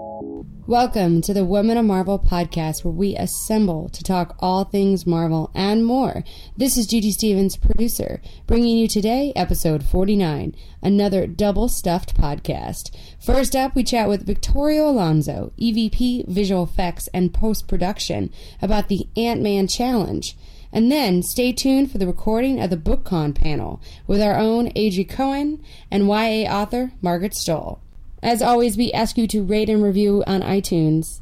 [0.00, 5.50] Welcome to the Women of Marvel podcast, where we assemble to talk all things Marvel
[5.56, 6.22] and more.
[6.56, 12.94] This is Judy Stevens, producer, bringing you today episode 49, another double stuffed podcast.
[13.18, 19.08] First up, we chat with Victoria Alonso, EVP Visual Effects and Post Production, about the
[19.16, 20.36] Ant Man Challenge.
[20.72, 25.08] And then stay tuned for the recording of the BookCon panel with our own Adri
[25.08, 25.60] Cowan
[25.90, 27.80] and YA author Margaret Stohl.
[28.22, 31.20] As always, we ask you to rate and review on iTunes.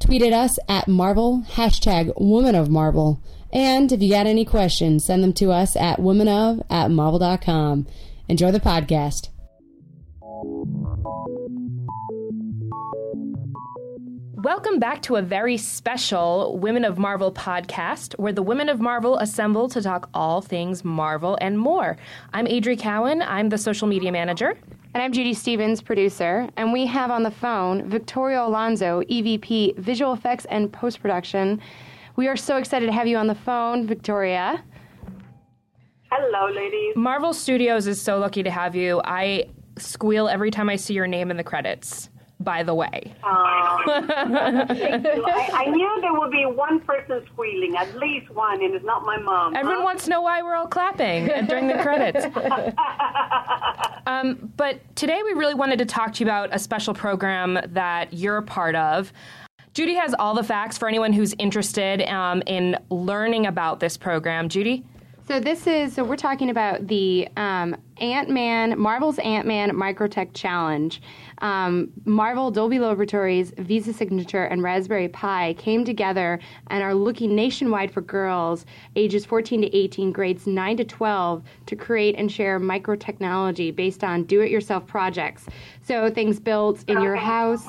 [0.00, 3.22] Tweet at us at Marvel, hashtag Woman of Marvel.
[3.52, 7.86] And if you got any questions, send them to us at womanof at marvel.com.
[8.28, 9.28] Enjoy the podcast.
[14.42, 19.18] Welcome back to a very special Women of Marvel podcast where the women of Marvel
[19.18, 21.98] assemble to talk all things Marvel and more.
[22.32, 24.56] I'm Adri Cowan, I'm the social media manager.
[24.92, 26.48] And I'm Judy Stevens, producer.
[26.56, 31.60] And we have on the phone Victoria Alonso, EVP Visual Effects and Post Production.
[32.16, 34.64] We are so excited to have you on the phone, Victoria.
[36.10, 36.96] Hello, ladies.
[36.96, 39.00] Marvel Studios is so lucky to have you.
[39.04, 43.12] I squeal every time I see your name in the credits by the way.
[43.22, 43.82] Uh, I,
[45.52, 49.18] I, knew there would be one person squealing, at least one, and it's not my
[49.18, 49.54] mom.
[49.54, 49.84] Everyone huh?
[49.84, 52.24] wants to know why we're all clapping during the credits.
[54.06, 58.12] um, but today we really wanted to talk to you about a special program that
[58.12, 59.12] you're a part of.
[59.74, 64.48] Judy has all the facts for anyone who's interested um, in learning about this program.
[64.48, 64.84] Judy?
[65.28, 70.30] So this is so we're talking about the um, Ant Man, Marvel's Ant Man Microtech
[70.34, 71.00] Challenge.
[71.38, 77.90] Um, Marvel, Dolby Laboratories, Visa Signature, and Raspberry Pi came together and are looking nationwide
[77.90, 78.66] for girls
[78.96, 84.24] ages 14 to 18, grades 9 to 12, to create and share microtechnology based on
[84.24, 85.46] do-it-yourself projects.
[85.82, 87.66] So things built in your house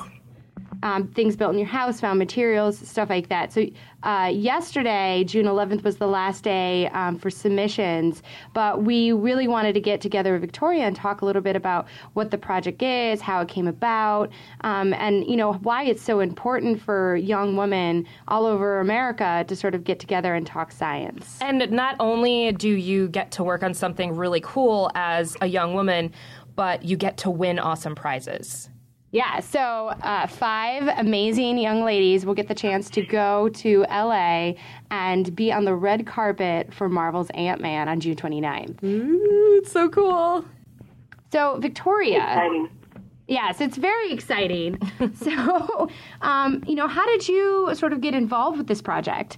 [0.82, 3.52] um, things built in your house, found materials, stuff like that.
[3.52, 3.66] So
[4.02, 9.74] uh, yesterday, June 11th, was the last day um, for submissions, but we really wanted
[9.74, 13.20] to get together with Victoria and talk a little bit about what the project is,
[13.20, 14.30] how it came about,
[14.62, 19.54] um, and you know why it's so important for young women all over America to
[19.54, 21.38] sort of get together and talk science.
[21.40, 25.74] And not only do you get to work on something really cool as a young
[25.74, 26.12] woman,
[26.56, 28.68] but you get to win awesome prizes.
[29.12, 34.54] Yeah, so uh, five amazing young ladies will get the chance to go to LA
[34.90, 38.82] and be on the red carpet for Marvel's Ant Man on June 29th.
[38.82, 40.46] Ooh, it's so cool.
[41.30, 42.22] So, Victoria.
[42.22, 42.70] Exciting.
[43.28, 44.78] Yes, it's very exciting.
[45.14, 45.90] so,
[46.22, 49.36] um, you know, how did you sort of get involved with this project?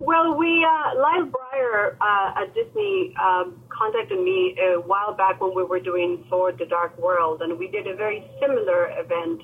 [0.00, 5.56] Well, we uh, Lyle Breyer uh, at Disney um, contacted me a while back when
[5.56, 9.42] we were doing Thor: The Dark World, and we did a very similar event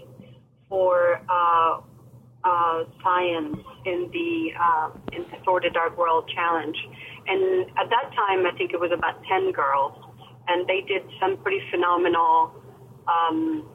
[0.68, 1.80] for uh,
[2.44, 6.76] uh, science in the uh, in the Thor: The Dark World challenge.
[7.26, 9.98] And at that time, I think it was about ten girls,
[10.46, 12.54] and they did some pretty phenomenal
[13.08, 13.66] um,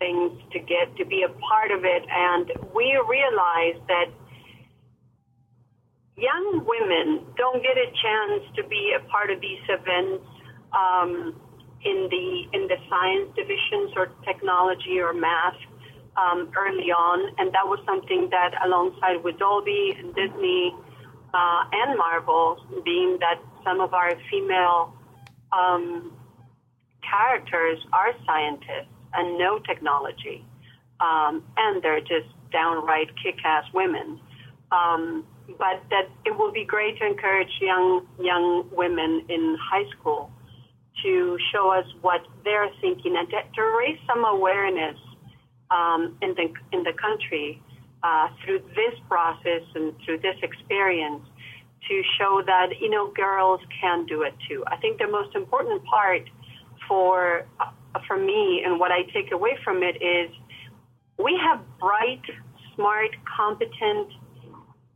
[0.00, 2.02] things to get to be a part of it.
[2.10, 4.06] And we realized that
[6.20, 10.24] young women don't get a chance to be a part of these events
[10.72, 11.34] um,
[11.82, 15.56] in the in the science divisions or technology or math
[16.16, 20.74] um, early on, and that was something that, alongside with Dolby and Disney
[21.32, 24.92] uh, and Marvel, being that some of our female
[25.52, 26.12] um,
[27.08, 30.44] characters are scientists and know technology,
[31.00, 34.20] um, and they're just downright kick-ass women.
[34.72, 35.24] Um,
[35.58, 40.30] but that it will be great to encourage young young women in high school
[41.02, 44.96] to show us what they're thinking and to, raise some awareness
[45.70, 47.62] um, in the in the country
[48.02, 51.22] uh, through this process and through this experience
[51.88, 54.64] to show that you know girls can do it too.
[54.66, 56.22] I think the most important part
[56.88, 57.70] for uh,
[58.06, 60.30] for me and what I take away from it is
[61.18, 62.22] we have bright,
[62.74, 64.08] smart, competent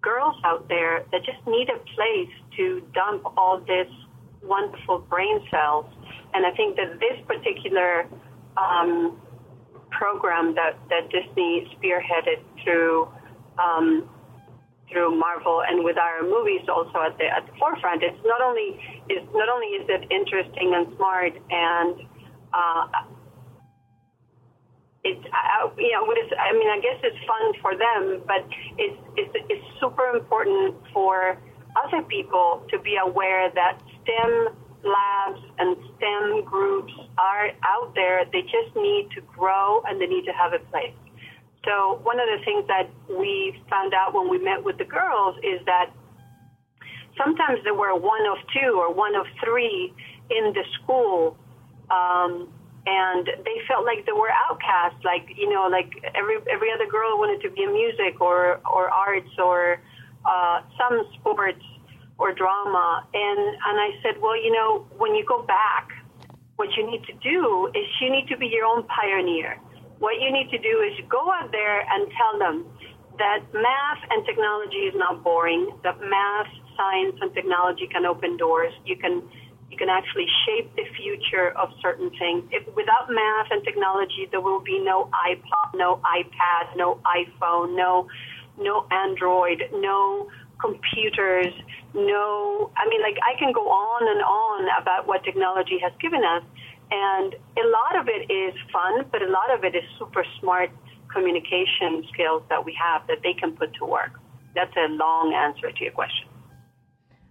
[0.05, 3.89] girls out there that just need a place to dump all this
[4.43, 5.87] wonderful brain cells.
[6.35, 8.07] And I think that this particular
[8.57, 9.17] um,
[9.91, 13.09] program that, that Disney spearheaded through
[13.59, 14.09] um,
[14.91, 18.77] through Marvel and with our movies also at the at the forefront, it's not only
[19.09, 21.97] is not only is it interesting and smart and
[22.53, 22.87] uh,
[25.05, 28.45] it's uh, you know what is I mean I guess it's fun for them, but
[28.79, 31.39] it's it's it's super important for
[31.77, 38.25] other people to be aware that STEM labs and STEM groups are out there.
[38.33, 40.95] They just need to grow and they need to have a place.
[41.65, 45.37] So one of the things that we found out when we met with the girls
[45.43, 45.91] is that
[47.17, 49.93] sometimes there were one of two or one of three
[50.31, 51.37] in the school.
[51.91, 52.49] Um,
[52.87, 57.17] and they felt like they were outcasts, like you know, like every every other girl
[57.17, 59.81] wanted to be in music or or arts or
[60.25, 61.65] uh, some sports
[62.19, 63.07] or drama.
[63.15, 65.89] And and I said, well, you know, when you go back,
[66.57, 69.59] what you need to do is you need to be your own pioneer.
[69.99, 72.67] What you need to do is go out there and tell them
[73.19, 75.71] that math and technology is not boring.
[75.83, 78.75] That math, science, and technology can open doors.
[78.85, 79.23] You can
[79.75, 82.45] you can actually shape the future of certain things.
[82.53, 88.07] If without math and technology, there will be no iPod, no iPad, no iPhone, no
[88.57, 90.31] no Android, no
[90.61, 91.53] computers,
[91.93, 92.71] no.
[92.77, 96.45] I mean, like I can go on and on about what technology has given us,
[96.93, 100.71] and a lot of it is fun, but a lot of it is super smart
[101.13, 104.21] communication skills that we have that they can put to work.
[104.55, 106.29] That's a long answer to your question.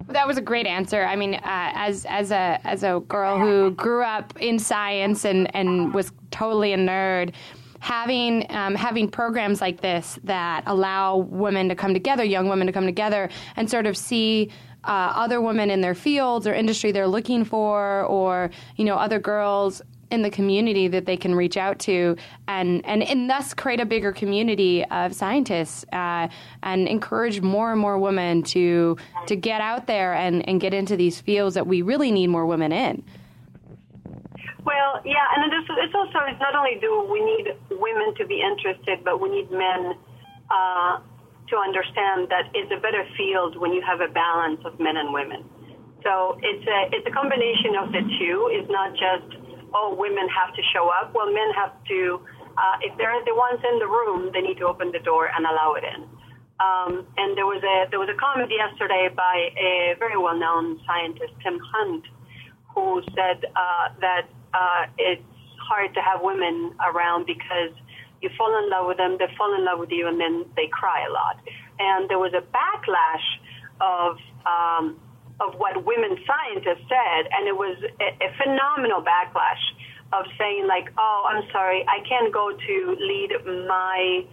[0.07, 1.03] That was a great answer.
[1.03, 5.53] I mean, uh, as as a as a girl who grew up in science and
[5.55, 7.33] and was totally a nerd,
[7.79, 12.73] having um, having programs like this that allow women to come together, young women to
[12.73, 14.49] come together, and sort of see.
[14.85, 19.17] Uh, other women in their fields or industry they're looking for, or you know, other
[19.17, 19.81] girls
[20.13, 22.15] in the community that they can reach out to
[22.47, 26.27] and, and, and thus create a bigger community of scientists uh,
[26.61, 28.95] and encourage more and more women to
[29.25, 32.45] to get out there and, and get into these fields that we really need more
[32.45, 33.03] women in.
[34.63, 38.39] Well, yeah, and it's, it's also it's not only do we need women to be
[38.39, 39.95] interested, but we need men
[40.51, 40.99] uh,
[41.49, 45.11] to understand that it's a better field when you have a balance of men and
[45.11, 45.43] women.
[46.03, 48.49] So it's a it's a combination of the two.
[48.51, 49.42] It's not just
[49.73, 51.13] oh, women have to show up.
[51.13, 52.21] Well, men have to,
[52.57, 55.45] uh, if they're the ones in the room, they need to open the door and
[55.45, 56.03] allow it in.
[56.59, 60.79] Um, and there was a there was a comment yesterday by a very well known
[60.85, 62.05] scientist, Tim Hunt,
[62.73, 65.23] who said uh, that uh, it's
[65.59, 67.73] hard to have women around because
[68.21, 70.67] you fall in love with them, they fall in love with you, and then they
[70.71, 71.37] cry a lot.
[71.79, 73.27] And there was a backlash
[73.81, 74.99] of um,
[75.39, 79.63] of what women scientists said, and it was a, a phenomenal backlash
[80.13, 83.31] of saying like, "Oh, I'm sorry, I can't go to lead
[83.67, 84.25] my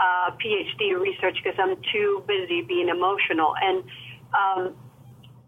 [0.00, 3.84] uh, PhD research because I'm too busy being emotional." And
[4.36, 4.74] um,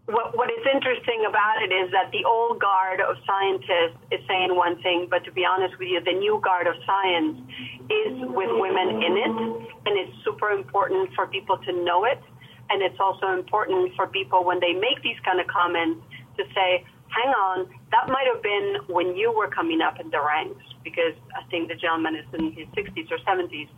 [0.05, 4.55] what, what is interesting about it is that the old guard of scientists is saying
[4.55, 7.37] one thing, but to be honest with you, the new guard of science
[7.89, 9.33] is with women in it,
[9.85, 12.21] and it's super important for people to know it
[12.69, 16.01] and it's also important for people when they make these kind of comments
[16.37, 20.19] to say, hang on, that might have been when you were coming up in the
[20.19, 23.69] ranks, because I think the gentleman is in his 60s or 70s.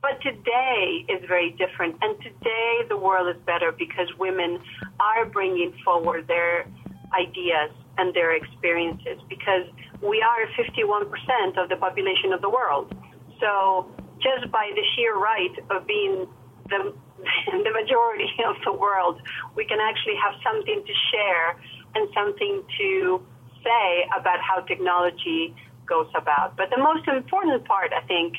[0.00, 1.96] But today is very different.
[2.00, 4.60] And today the world is better because women
[5.00, 6.66] are bringing forward their
[7.12, 9.66] ideas and their experiences because
[10.02, 12.94] we are 51% of the population of the world.
[13.40, 13.90] So
[14.20, 16.26] just by the sheer right of being
[16.68, 19.20] the the majority of the world,
[19.54, 21.56] we can actually have something to share
[21.94, 23.22] and something to
[23.64, 25.54] say about how technology
[25.86, 26.56] goes about.
[26.56, 28.34] But the most important part, I think,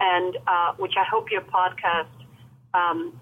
[0.00, 2.12] and uh, which I hope your podcast
[2.74, 3.18] um,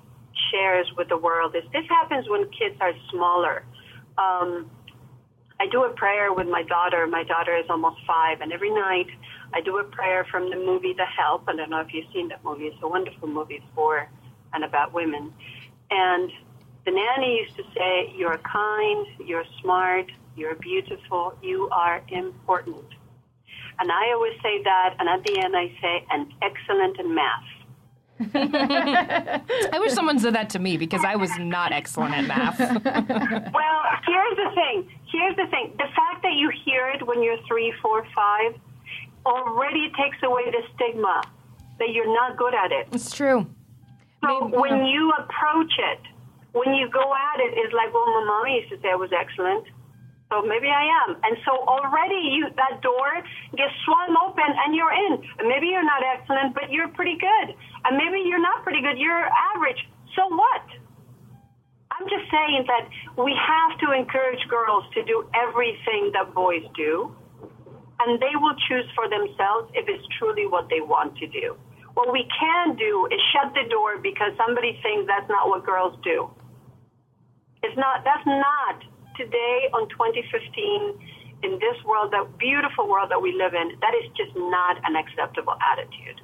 [0.50, 3.64] shares with the world, is this happens when kids are smaller.
[4.18, 4.70] Um,
[5.58, 7.06] I do a prayer with my daughter.
[7.06, 9.06] My daughter is almost five, and every night
[9.54, 11.44] I do a prayer from the movie The Help.
[11.48, 12.64] I don't know if you've seen that movie.
[12.64, 14.08] It's a wonderful movie for
[14.56, 15.32] and about women.
[15.90, 16.32] And
[16.84, 22.84] the nanny used to say, You're kind, you're smart, you're beautiful, you are important.
[23.78, 27.44] And I always say that, and at the end I say, and excellent in math.
[29.72, 32.58] I wish someone said that to me because I was not excellent at math.
[33.52, 34.90] well, here's the thing.
[35.12, 35.74] Here's the thing.
[35.76, 38.54] The fact that you hear it when you're three, four, five
[39.26, 41.22] already takes away the stigma
[41.78, 42.88] that you're not good at it.
[42.92, 43.46] It's true.
[44.26, 46.02] So Maybe, when you approach it,
[46.52, 49.12] when you go at it, it's like, well, my mommy used to say I was
[49.14, 49.66] excellent.
[50.30, 51.14] So maybe I am.
[51.22, 53.22] And so already you that door
[53.54, 55.22] gets swung open and you're in.
[55.38, 57.54] And maybe you're not excellent, but you're pretty good.
[57.86, 59.78] And maybe you're not pretty good, you're average.
[60.18, 60.66] So what?
[61.94, 62.90] I'm just saying that
[63.22, 67.14] we have to encourage girls to do everything that boys do.
[68.00, 71.56] And they will choose for themselves if it's truly what they want to do.
[71.96, 75.96] What we can do is shut the door because somebody thinks that's not what girls
[76.04, 76.28] do.
[77.62, 78.84] It's not, that's not
[79.16, 84.12] today on 2015 in this world, that beautiful world that we live in, that is
[84.12, 86.20] just not an acceptable attitude.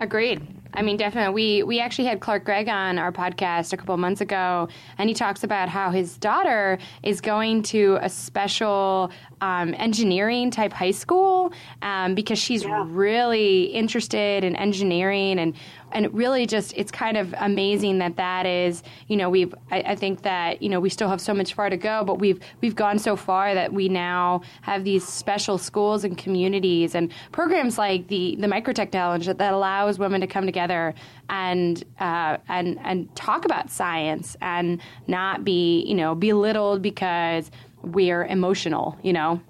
[0.00, 0.40] Agreed.
[0.74, 1.34] I mean, definitely.
[1.34, 5.14] We we actually had Clark Gregg on our podcast a couple months ago, and he
[5.14, 9.10] talks about how his daughter is going to a special
[9.40, 11.52] um, engineering type high school
[11.82, 12.84] um, because she's yeah.
[12.88, 15.54] really interested in engineering and
[15.94, 19.94] and really just it's kind of amazing that that is you know we've I, I,
[19.94, 22.74] think that you know we still have so much far to go but we've we've
[22.74, 28.08] gone so far that we now have these special schools and communities and programs like
[28.08, 30.94] the the microtech challenge that, that allows women to come together
[31.28, 37.50] and uh, and and talk about science and not be you know belittled because
[37.82, 39.40] we're emotional you know?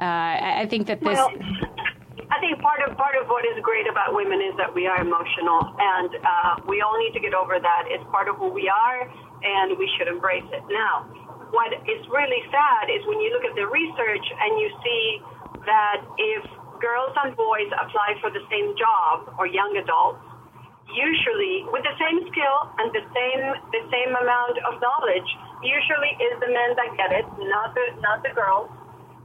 [0.00, 1.30] Uh, I, I think that this well,
[2.28, 5.00] I think part of part of what is great about women is that we are
[5.00, 7.88] emotional, and uh, we all need to get over that.
[7.88, 10.60] It's part of who we are, and we should embrace it.
[10.68, 11.08] Now,
[11.56, 15.04] what is really sad is when you look at the research and you see
[15.64, 16.44] that if
[16.84, 20.20] girls and boys apply for the same job or young adults,
[20.92, 23.42] usually with the same skill and the same
[23.72, 25.28] the same amount of knowledge,
[25.64, 28.68] usually is the men that get it, not the not the girls.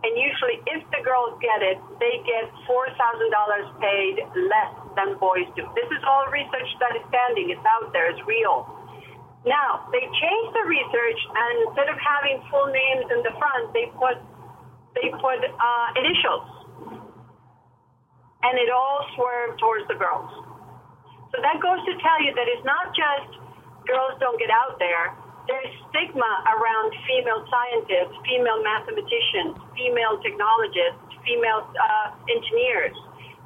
[0.03, 2.91] And usually, if the girls get it, they get $4,000
[3.79, 5.63] paid less than boys do.
[5.79, 7.55] This is all research that is standing.
[7.55, 8.11] It's out there.
[8.11, 8.67] It's real.
[9.47, 13.87] Now, they changed the research, and instead of having full names in the front, they
[13.95, 14.19] put
[14.95, 16.47] they put uh, initials,
[18.43, 20.29] and it all swerved towards the girls.
[21.31, 23.39] So that goes to tell you that it's not just
[23.87, 25.15] girls don't get out there
[25.47, 32.95] there's stigma around female scientists, female mathematicians, female technologists, female uh, engineers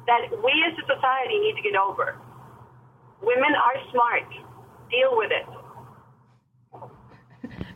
[0.06, 2.16] that we as a society need to get over.
[3.20, 4.30] Women are smart.
[4.90, 5.44] Deal with it.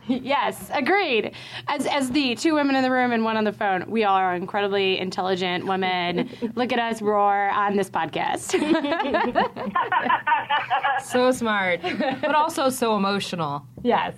[0.07, 1.33] yes, agreed.
[1.67, 4.35] As as the two women in the room and one on the phone, we are
[4.35, 6.29] incredibly intelligent women.
[6.55, 8.51] Look at us roar on this podcast.
[11.03, 11.81] so smart,
[12.21, 13.65] but also so emotional.
[13.83, 14.15] Yes,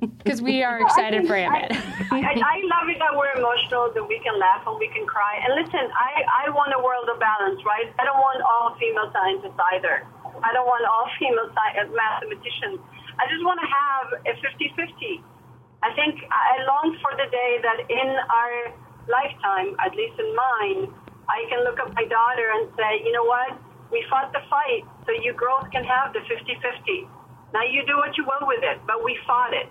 [0.00, 1.70] because we are excited for Ant-Man.
[2.10, 5.06] I, I, I, love it that we're emotional, that we can laugh and we can
[5.06, 5.38] cry.
[5.46, 7.86] And listen, I, I want a world of balance, right?
[7.98, 10.06] I don't want all female scientists either.
[10.42, 12.82] I don't want all female sci- mathematicians.
[13.16, 15.24] I just want to have a 50-50.
[15.82, 18.54] I think I long for the day that in our
[19.08, 20.92] lifetime, at least in mine,
[21.28, 23.56] I can look at my daughter and say, you know what?
[23.90, 27.08] We fought the fight, so you girls can have the 50-50.
[27.54, 29.70] Now you do what you will with it, but we fought it.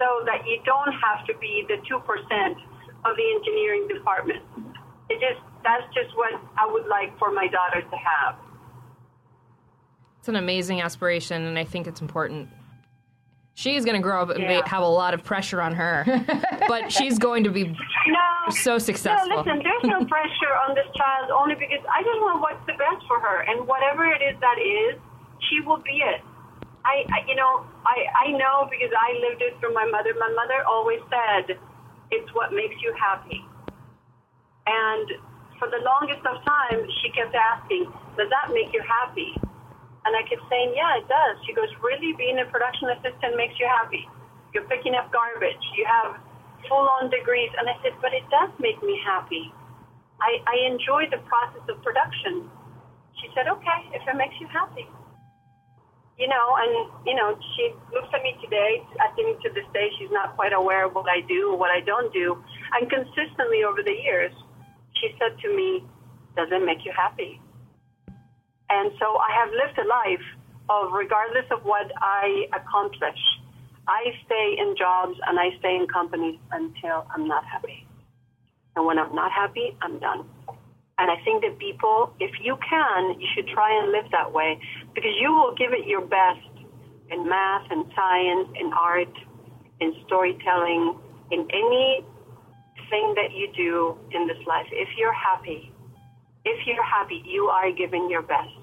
[0.00, 4.40] So that you don't have to be the 2% of the engineering department.
[5.12, 8.40] It just, that's just what I would like for my daughter to have.
[10.20, 12.50] It's an amazing aspiration, and I think it's important.
[13.54, 14.68] She's going to grow up and yeah.
[14.68, 16.04] have a lot of pressure on her,
[16.68, 19.30] but she's going to be no, so successful.
[19.30, 22.76] No, listen, there's no pressure on this child only because I just want what's the
[22.76, 25.00] best for her, and whatever it is that is,
[25.48, 26.20] she will be it.
[26.84, 30.12] I, I you know, I, I know because I lived it through my mother.
[30.20, 31.56] My mother always said,
[32.10, 33.40] "It's what makes you happy,"
[34.68, 35.08] and
[35.58, 37.88] for the longest of time, she kept asking,
[38.20, 39.32] "Does that make you happy?"
[40.04, 41.36] And I kept saying, yeah, it does.
[41.44, 44.08] She goes, really, being a production assistant makes you happy.
[44.54, 45.60] You're picking up garbage.
[45.76, 46.16] You have
[46.68, 47.52] full-on degrees.
[47.60, 49.52] And I said, but it does make me happy.
[50.20, 52.48] I, I enjoy the process of production.
[53.20, 54.88] She said, okay, if it makes you happy.
[56.16, 56.72] You know, and,
[57.04, 58.84] you know, she looks at me today.
[59.00, 61.70] I think to this day she's not quite aware of what I do or what
[61.70, 62.36] I don't do.
[62.72, 64.32] And consistently over the years,
[65.00, 65.84] she said to me,
[66.36, 67.40] does it make you happy?
[68.70, 70.26] And so I have lived a life
[70.70, 73.18] of, regardless of what I accomplish,
[73.88, 77.86] I stay in jobs and I stay in companies until I'm not happy.
[78.76, 80.24] And when I'm not happy, I'm done.
[80.98, 84.60] And I think that people, if you can, you should try and live that way
[84.94, 86.46] because you will give it your best
[87.10, 89.12] in math and science, in art,
[89.80, 90.96] in storytelling,
[91.32, 94.66] in anything that you do in this life.
[94.70, 95.72] If you're happy,
[96.44, 98.59] if you're happy, you are giving your best.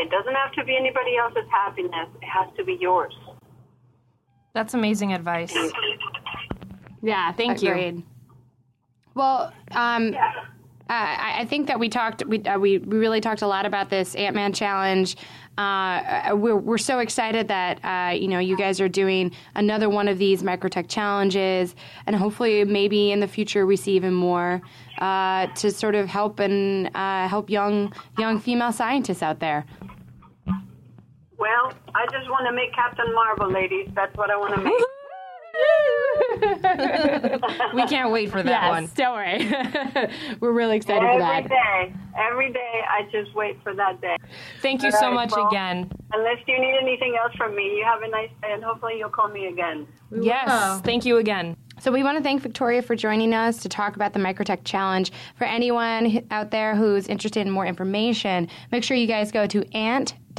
[0.00, 3.14] It doesn't have to be anybody else's happiness, it has to be yours.
[4.54, 5.54] That's amazing advice.
[7.02, 7.96] Yeah, thank Agreed.
[7.96, 8.02] you.
[9.14, 10.32] Well, um, yeah.
[10.88, 13.90] Uh, I think that we talked, we, uh, we, we really talked a lot about
[13.90, 15.16] this Ant Man challenge.
[15.56, 20.08] Uh, we're, we're so excited that uh, you know you guys are doing another one
[20.08, 21.76] of these microtech challenges,
[22.06, 24.62] and hopefully, maybe in the future, we see even more
[24.98, 29.64] uh, to sort of help and uh, help young young female scientists out there.
[31.40, 33.88] Well, I just want to make Captain Marvel, ladies.
[33.94, 34.72] That's what I want to make.
[37.74, 38.90] we can't wait for that yes, one.
[38.94, 39.50] don't worry.
[40.40, 41.48] We're really excited Every for that.
[41.48, 44.16] day, every day, I just wait for that day.
[44.60, 45.90] Thank you All so right, much well, again.
[46.12, 49.08] Unless you need anything else from me, you have a nice day, and hopefully you'll
[49.08, 49.88] call me again.
[50.12, 51.56] Yes, thank you again.
[51.80, 55.10] So we want to thank Victoria for joining us to talk about the Microtech Challenge.
[55.36, 59.64] For anyone out there who's interested in more information, make sure you guys go to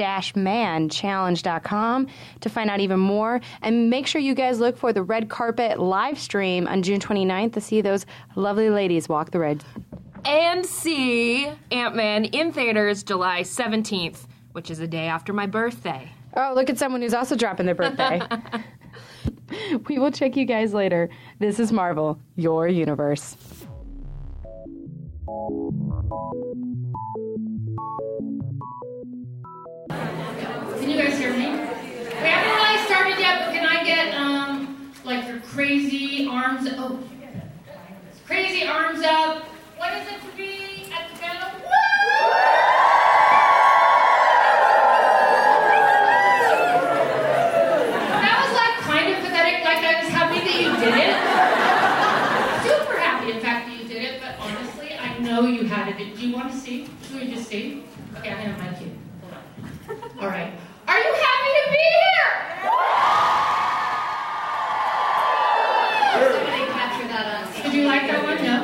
[0.01, 2.07] ant-manchallenge.com
[2.41, 3.41] to find out even more.
[3.61, 7.53] And make sure you guys look for the red carpet live stream on June 29th
[7.53, 8.05] to see those
[8.35, 9.63] lovely ladies walk the red.
[10.25, 16.11] And see Ant Man in theaters July 17th, which is the day after my birthday.
[16.35, 18.21] Oh, look at someone who's also dropping their birthday.
[19.87, 21.09] we will check you guys later.
[21.39, 23.35] This is Marvel, your universe.
[30.81, 31.45] Can you guys hear me?
[31.45, 36.67] We haven't really started yet, but can I get um like your crazy arms?
[36.71, 36.99] Oh,
[38.25, 39.43] crazy arms up.
[39.77, 41.61] What is it to be at the Venom?
[48.17, 49.63] That was like kind of pathetic.
[49.63, 51.13] Like I was happy that you did it.
[52.65, 54.19] Super happy, in fact, that you did it.
[54.19, 56.15] But honestly, I know you had it.
[56.17, 56.89] Do you want to see?
[57.03, 57.83] Should we just see?
[58.17, 58.97] Okay, I'm gonna mic you.
[60.19, 60.51] All right.
[60.91, 62.67] Are you happy to be here?
[66.35, 68.43] Somebody capture that on Did you like that one?
[68.43, 68.57] No.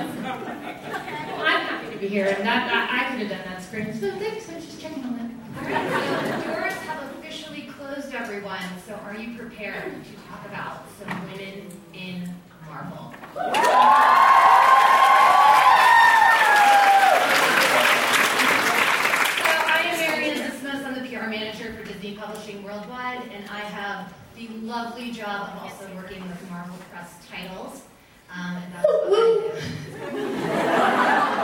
[1.37, 3.93] Well, I'm happy to be here, and that I, I could have done that screen.
[3.93, 4.49] So thanks.
[4.49, 6.43] I was just checking on that.
[6.43, 8.59] The doors have officially closed, everyone.
[8.85, 12.29] So are you prepared to talk about some women in
[12.67, 13.13] Marvel?
[13.33, 13.41] So
[19.69, 20.83] I am Marian Dismas.
[20.83, 25.61] I'm the PR manager for Disney Publishing Worldwide, and I have the lovely job of
[25.63, 27.81] also working with Marvel Press titles.
[28.31, 29.51] Um, and that's what I do.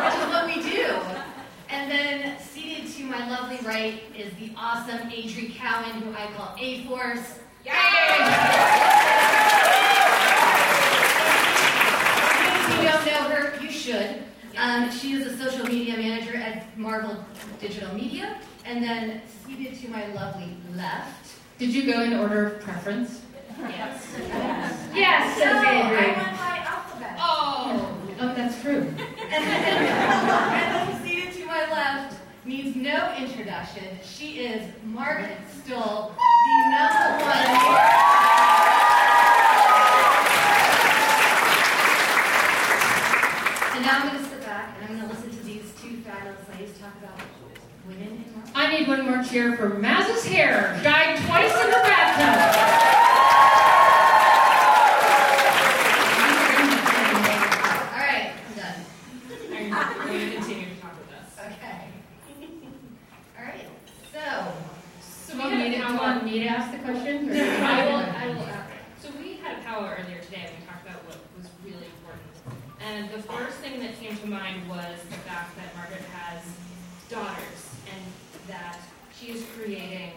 [0.03, 0.85] Which is what we do.
[1.69, 6.53] And then seated to my lovely right is the awesome Adri Cowan, who I call
[6.59, 7.39] A Force.
[7.65, 7.73] If
[12.77, 14.23] you don't know her, you should.
[14.57, 17.23] Um, she is a social media manager at Marvel
[17.59, 18.37] Digital Media.
[18.65, 18.83] And
[19.53, 21.35] then seated to my lovely left.
[21.57, 23.21] Did you go in order of preference?
[23.59, 24.15] Yes.
[24.93, 27.17] Yes, So I went by alphabet.
[27.19, 28.93] Oh, oh, that's true.
[29.33, 33.97] And then, and then seated to my left needs no introduction.
[34.03, 38.83] She is Margaret Stohl, the number one.
[43.73, 45.97] And now I'm going to sit back and I'm going to listen to these two
[46.03, 47.19] fabulous ladies talk about
[47.87, 48.51] women in Marvel.
[48.53, 48.77] I
[49.25, 53.53] cheer for Maz's hair, dyed twice in the bathtub.
[56.63, 58.79] All right, I'm done.
[59.51, 61.29] Are you going to continue to talk with us?
[61.39, 61.87] Okay.
[63.37, 63.67] All right.
[64.13, 64.53] So,
[65.01, 67.29] So do you need, do me to ask the question?
[67.29, 68.47] or- I will, I will,
[69.01, 72.31] so we had a powwow earlier today and we talked about what was really important.
[72.81, 76.43] And the first thing that came to mind was the fact that Margaret has
[77.09, 77.61] daughters
[77.93, 78.03] and
[78.47, 78.79] that
[79.23, 80.11] she is creating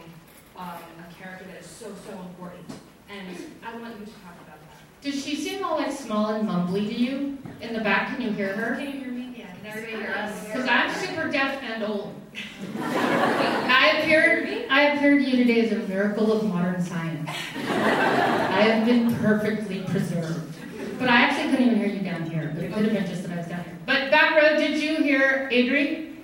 [0.57, 2.65] um, a character that is so, so important.
[3.09, 5.03] And I want you to talk about that.
[5.03, 7.39] Does she seem all like small and mumbly to you?
[7.61, 8.77] In the back, can you hear her?
[8.77, 9.35] Can you hear me?
[9.39, 10.45] yeah, can everybody hear us?
[10.45, 12.15] Because I'm super deaf and old.
[12.81, 17.29] I appeared, I appeared to you today as a miracle of modern science.
[17.29, 20.55] I have been perfectly preserved.
[20.99, 22.53] But I actually couldn't even hear you down here.
[22.55, 23.79] But it could have been just that I was down here.
[23.87, 26.17] But back row, did you hear Adri?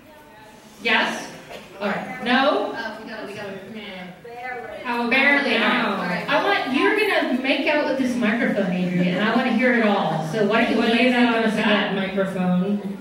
[0.82, 1.31] Yes?
[1.82, 2.22] All right.
[2.22, 2.72] No?
[2.76, 4.84] Oh, we got it, we got it.
[4.84, 5.56] How barely?
[5.56, 6.24] All right.
[6.28, 9.74] I want you're gonna make out with this microphone, Adrian, and I want to hear
[9.74, 10.24] it all.
[10.28, 11.96] So why don't you lay that on us again?
[11.96, 12.98] microphone.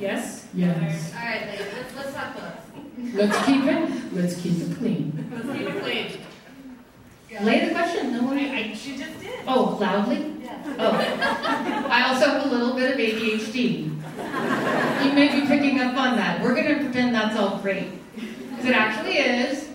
[0.00, 0.46] Yes.
[0.54, 1.12] Yes.
[1.14, 3.12] All right, ladies, let's, let's talk books.
[3.12, 4.14] Let's keep it.
[4.14, 5.30] Let's keep it clean.
[5.30, 7.44] Let's keep it clean.
[7.44, 8.12] Lay the question.
[8.14, 8.38] No one.
[8.38, 9.40] I, she just did.
[9.46, 10.32] Oh, loudly.
[10.42, 10.76] Yeah.
[10.78, 11.86] Oh.
[11.90, 13.94] I also have a little bit of ADHD.
[14.16, 16.40] You may be picking up on that.
[16.42, 19.68] We're gonna pretend that's all great, because it actually is.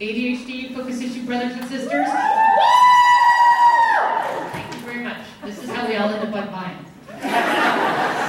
[0.00, 2.06] ADHD focus issue brothers and sisters.
[4.52, 5.18] Thank you very much.
[5.44, 6.84] This is how we all end up on Vine.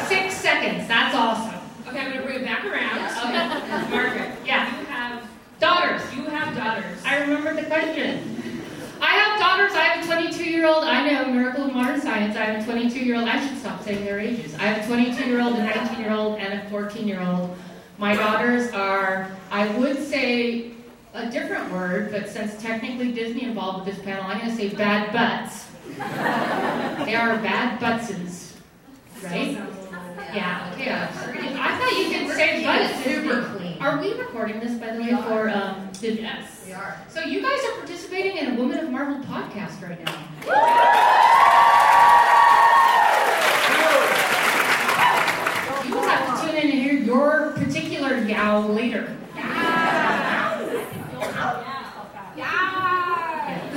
[0.08, 0.88] Six seconds.
[0.88, 1.60] That's awesome.
[1.88, 3.00] Okay, I'm going to bring it back around.
[3.18, 3.90] Okay.
[3.96, 4.80] Margaret, Yeah.
[4.80, 5.24] you have
[5.60, 6.02] Daughters.
[6.16, 7.04] you have daughters.
[7.06, 8.37] I remember the question.
[9.38, 9.74] I have daughters.
[9.74, 10.84] I have a 22 year old.
[10.84, 12.36] I know, miracle of modern science.
[12.36, 13.28] I have a 22 year old.
[13.28, 14.56] I should stop saying their ages.
[14.56, 17.56] I have a 22 year old, a 19 year old, and a 14 year old.
[18.00, 20.72] My daughters are, I would say
[21.14, 24.70] a different word, but since technically Disney involved with this panel, I'm going to say
[24.70, 25.66] bad butts.
[27.06, 28.56] They are bad buttses,
[29.24, 29.58] right?
[30.34, 30.90] Yeah, okay.
[30.90, 31.08] uh,
[31.60, 33.04] I thought you could say butts.
[33.04, 33.67] super clean.
[33.80, 35.90] Are we recording this, by the way, for um?
[36.02, 36.64] Yes.
[36.66, 36.98] We are.
[37.10, 41.28] So you guys are participating in a Women of Marvel podcast right now.
[45.86, 49.16] You will have to tune in and hear your particular yow later.
[49.36, 50.60] Yeah,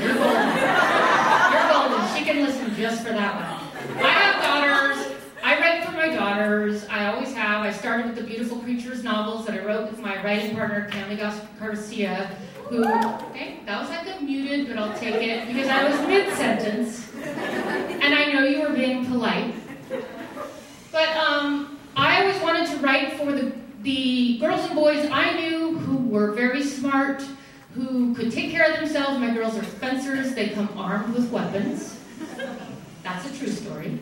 [0.01, 0.49] You're golden.
[1.53, 2.17] You're golden.
[2.17, 4.05] She can listen just for that one.
[4.05, 5.15] I have daughters.
[5.43, 6.87] I write for my daughters.
[6.91, 7.65] I always have.
[7.65, 11.17] I started with the Beautiful Creatures novels that I wrote with my writing partner, Kami
[11.17, 12.31] Gas- Garcia,
[12.69, 16.33] who, okay, that was like a muted, but I'll take it because I was mid
[16.35, 17.11] sentence.
[18.03, 19.55] And I know you were being polite.
[20.93, 23.53] But um, I always wanted to write for the,
[23.83, 27.25] the girls and boys I knew who were very smart,
[27.75, 29.19] who could take care of themselves.
[29.19, 31.99] My girls are fencers, they come armed with weapons.
[33.03, 33.99] That's a true story.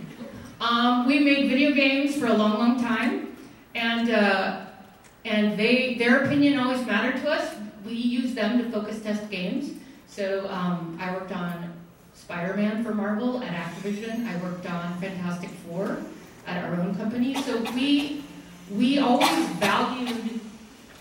[0.60, 3.36] Um, we made video games for a long, long time,
[3.76, 4.66] and uh,
[5.24, 7.54] and they their opinion always mattered to us.
[7.86, 9.70] We used them to focus test games.
[10.08, 11.72] So um, I worked on
[12.14, 14.26] Spider-Man for Marvel at Activision.
[14.26, 15.98] I worked on Fantastic Four
[16.46, 17.40] at our own company.
[17.42, 18.24] So we
[18.68, 20.40] we always valued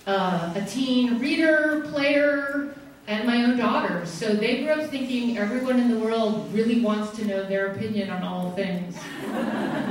[0.05, 2.75] uh, a teen reader, player,
[3.07, 4.09] and my own daughters.
[4.09, 8.09] So they grew up thinking everyone in the world really wants to know their opinion
[8.09, 8.95] on all things,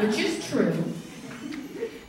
[0.01, 0.85] which is true.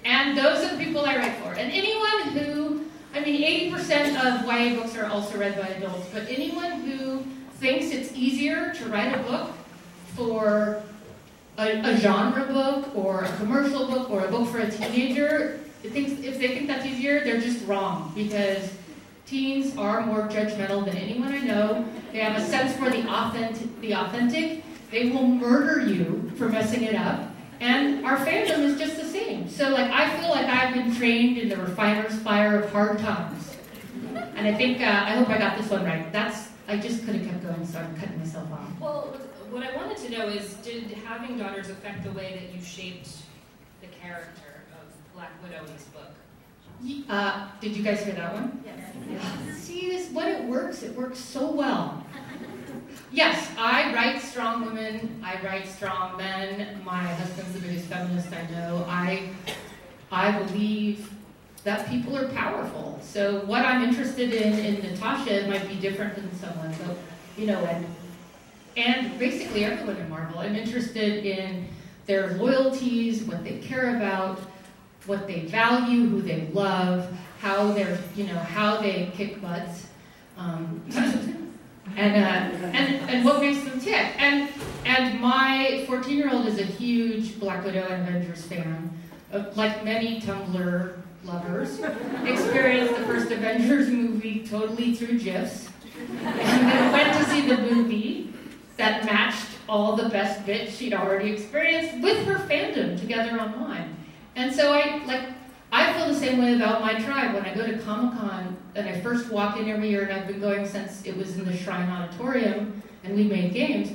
[0.04, 1.54] And those are the people I write for.
[1.54, 6.24] And anyone who, I mean, 80% of YA books are also read by adults, but
[6.30, 9.52] anyone who thinks it's easier to write a book
[10.16, 10.84] for
[11.58, 16.12] a, a genre book or a commercial book or a book for a teenager, thinks,
[16.24, 18.72] if they think that's easier, they're just wrong because
[19.28, 21.86] teens are more judgmental than anyone I know.
[22.12, 23.82] They have a sense for the authentic.
[23.82, 24.64] The authentic.
[24.90, 27.30] They will murder you for messing it up.
[27.60, 29.50] And our fandom is just the same.
[29.50, 33.56] So, like, I feel like I've been trained in the refiner's fire of hard times.
[34.36, 36.12] And I think uh, I hope I got this one right.
[36.14, 38.80] That's I just could have kept going, so I'm cutting myself off.
[38.80, 39.18] Well,
[39.50, 43.10] what I wanted to know is, did having daughters affect the way that you shaped
[43.82, 46.12] the character of Black Widow in this book?
[47.10, 48.64] Uh, did you guys hear that one?
[48.66, 49.58] Yes.
[49.58, 52.04] See, this when it works, it works so well.
[53.12, 55.22] Yes, I write strong women.
[55.24, 56.82] I write strong men.
[56.84, 58.86] My husband's the biggest feminist I know.
[58.88, 59.30] I,
[60.12, 61.10] I believe
[61.64, 63.00] that people are powerful.
[63.02, 66.74] So what I'm interested in in Natasha might be different than someone.
[66.74, 66.96] So,
[67.38, 67.86] you know, and
[68.76, 70.40] and basically everyone in Marvel.
[70.40, 71.68] I'm interested in
[72.06, 74.40] their loyalties, what they care about,
[75.08, 79.88] what they value, who they love, how they're, you know, how they kick butts,
[80.38, 80.82] um,
[81.96, 84.22] and, uh, and and what makes them tick.
[84.22, 84.50] And
[84.86, 88.92] and my 14 year old is a huge Black Widow and Avengers fan.
[89.34, 90.94] Uh, like many Tumblr
[91.26, 91.80] lovers,
[92.24, 95.68] experienced the first Avengers movie totally through GIFs,
[95.98, 98.34] and then went to see the movie
[98.78, 103.97] that matched all the best bits she'd already experienced with her fandom together online.
[104.38, 105.24] And so I like
[105.72, 108.88] I feel the same way about my tribe when I go to Comic Con and
[108.88, 111.58] I first walk in every year and I've been going since it was in the
[111.58, 113.90] Shrine Auditorium and we made games.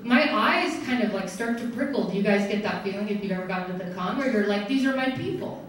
[0.00, 2.08] My eyes kind of like start to prickle.
[2.08, 4.46] Do you guys get that feeling if you've ever gone to the con where you're
[4.46, 5.68] like, these are my people?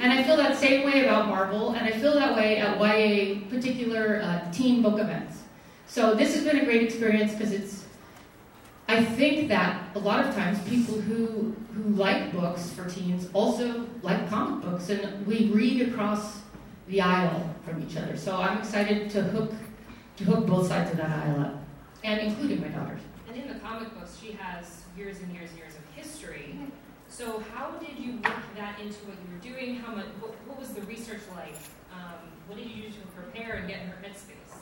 [0.00, 3.40] And I feel that same way about Marvel, and I feel that way at YA
[3.48, 5.42] particular uh, teen book events.
[5.86, 7.84] So this has been a great experience because it's
[8.90, 13.86] I think that a lot of times people who who like books for teens also
[14.02, 16.40] like comic books, and we read across
[16.86, 18.16] the aisle from each other.
[18.16, 19.52] So I'm excited to hook
[20.16, 21.54] to hook both sides of that aisle up,
[22.02, 23.02] and including my daughters.
[23.28, 26.58] And in the comic books, she has years and years and years of history.
[27.08, 29.76] So how did you work that into what you were doing?
[29.76, 30.06] How much?
[30.20, 31.56] What, what was the research like?
[31.92, 34.56] Um, what did you do to prepare and get in her headspace?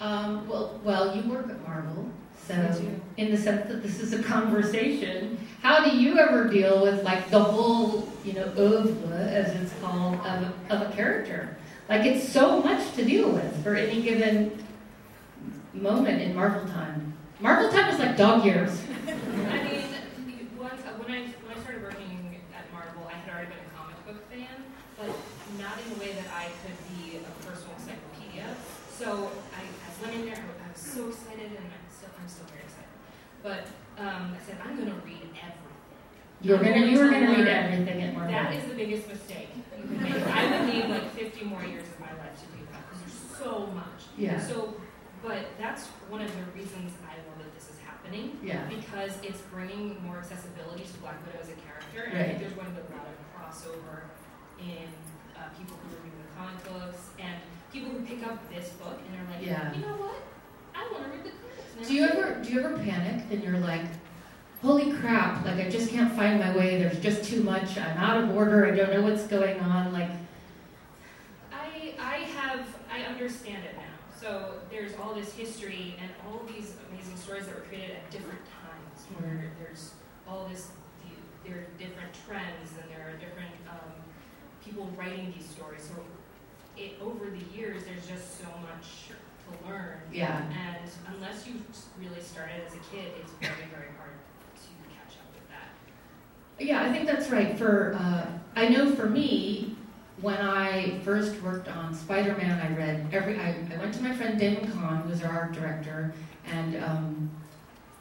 [0.00, 2.10] Um, well, well, you work at Marvel,
[2.50, 7.02] so in the sense that this is a conversation, how do you ever deal with
[7.04, 11.56] like the whole, you know, oeuvre, as it's called, of a, of a character?
[11.88, 14.64] Like it's so much to deal with for any given
[15.74, 17.14] moment in Marvel time.
[17.40, 18.82] Marvel time is like dog years.
[19.08, 19.12] I
[20.24, 23.64] mean, once, uh, when I when I started working at Marvel, I had already been
[23.64, 24.64] a comic book fan,
[24.98, 25.10] but
[25.58, 28.54] not in the way that I could be a personal encyclopedia.
[28.92, 30.36] So I, I went in there.
[30.38, 32.92] I was so excited, and I'm still I'm still very excited.
[33.42, 33.66] But
[33.98, 35.56] um, I said I'm going to read everything.
[36.42, 38.32] You're gonna you were gonna read everything at Marvel.
[38.32, 40.14] That is the biggest mistake you can make.
[40.26, 43.38] I would need like 50 more years of my life to do that because there's
[43.38, 44.08] so much.
[44.16, 44.40] Yeah.
[44.40, 44.74] So
[45.22, 48.38] but that's one of the reasons I love that this is happening.
[48.42, 48.64] Yeah.
[48.68, 52.08] Because it's bringing more accessibility to Black Widow as a character.
[52.08, 54.08] And I think there's going to be a lot of crossover
[54.56, 54.88] in
[55.36, 57.36] uh, people who are reading the comic books and
[57.68, 59.68] people who pick up this book and are like, Yeah.
[59.76, 60.16] you know what?
[60.72, 61.49] I want to read the comics.
[61.80, 63.82] Now." Do you ever do you ever panic and you're like,
[64.62, 68.22] holy crap, like I just can't find my way, there's just too much, I'm out
[68.22, 70.10] of order, I don't know what's going on, like
[71.52, 73.82] I I have I understand it now.
[74.20, 78.40] So there's all this history and all these amazing stories that were created at different
[78.44, 79.92] times where there's
[80.28, 80.68] all this
[81.44, 83.92] there are different trends and there are different um,
[84.64, 85.82] people writing these stories.
[85.82, 86.04] So
[86.76, 89.16] it over the years there's just so much
[89.50, 90.00] to learn.
[90.12, 90.42] Yeah.
[90.42, 91.54] And unless you
[91.98, 94.16] really started as a kid, it's very very hard
[94.54, 96.64] to catch up with that.
[96.64, 97.56] Yeah, I think that's right.
[97.58, 99.76] For uh, I know for me,
[100.20, 103.38] when I first worked on Spider-Man, I read every.
[103.38, 106.12] I, I went to my friend Damon Kahn, who was our art director,
[106.46, 107.30] and um,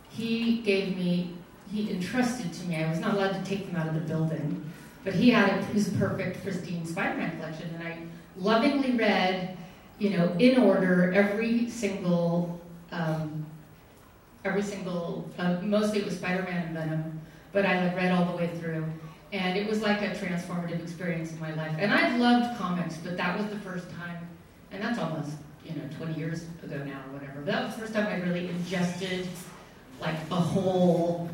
[0.09, 1.35] he gave me.
[1.71, 2.83] He entrusted to me.
[2.83, 4.71] I was not allowed to take them out of the building,
[5.03, 7.99] but he had his perfect, pristine Spider-Man collection, and I
[8.35, 9.55] lovingly read,
[9.99, 12.59] you know, in order every single.
[12.91, 13.45] Um,
[14.45, 18.37] every single, uh, mostly it was Spider-Man and Venom, but I had read all the
[18.37, 18.85] way through.
[19.31, 21.75] And it was like a transformative experience in my life.
[21.77, 24.27] And I've loved comics, but that was the first time,
[24.71, 25.31] and that's almost,
[25.63, 27.41] you know, 20 years ago now or whatever.
[27.41, 29.27] But that was the first time I really ingested
[30.01, 31.29] like a whole,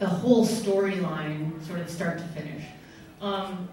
[0.00, 2.64] a whole storyline, sort of start to finish.
[3.20, 3.68] Um,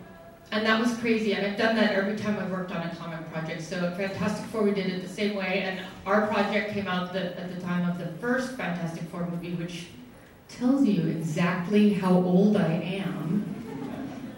[0.52, 3.32] and that was crazy, and I've done that every time I've worked on a comic
[3.32, 3.62] project.
[3.62, 7.40] So Fantastic Four, we did it the same way, and our project came out the,
[7.40, 9.88] at the time of the first Fantastic Four movie, which
[10.50, 13.56] tells you exactly how old I am.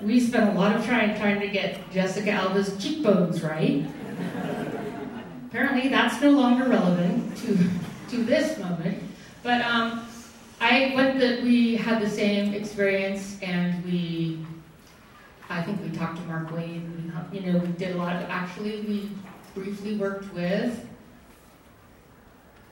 [0.02, 3.86] We spent a lot of time trying to get Jessica Alba's cheekbones right.
[5.48, 7.58] Apparently, that's no longer relevant to,
[8.10, 9.04] to this moment.
[9.44, 10.06] But um,
[10.62, 14.46] I went that we had the same experience, and we,
[15.50, 17.32] I think we talked to Mark Waid.
[17.32, 18.30] We, you know, we did a lot of.
[18.30, 19.10] Actually, we
[19.56, 20.88] briefly worked with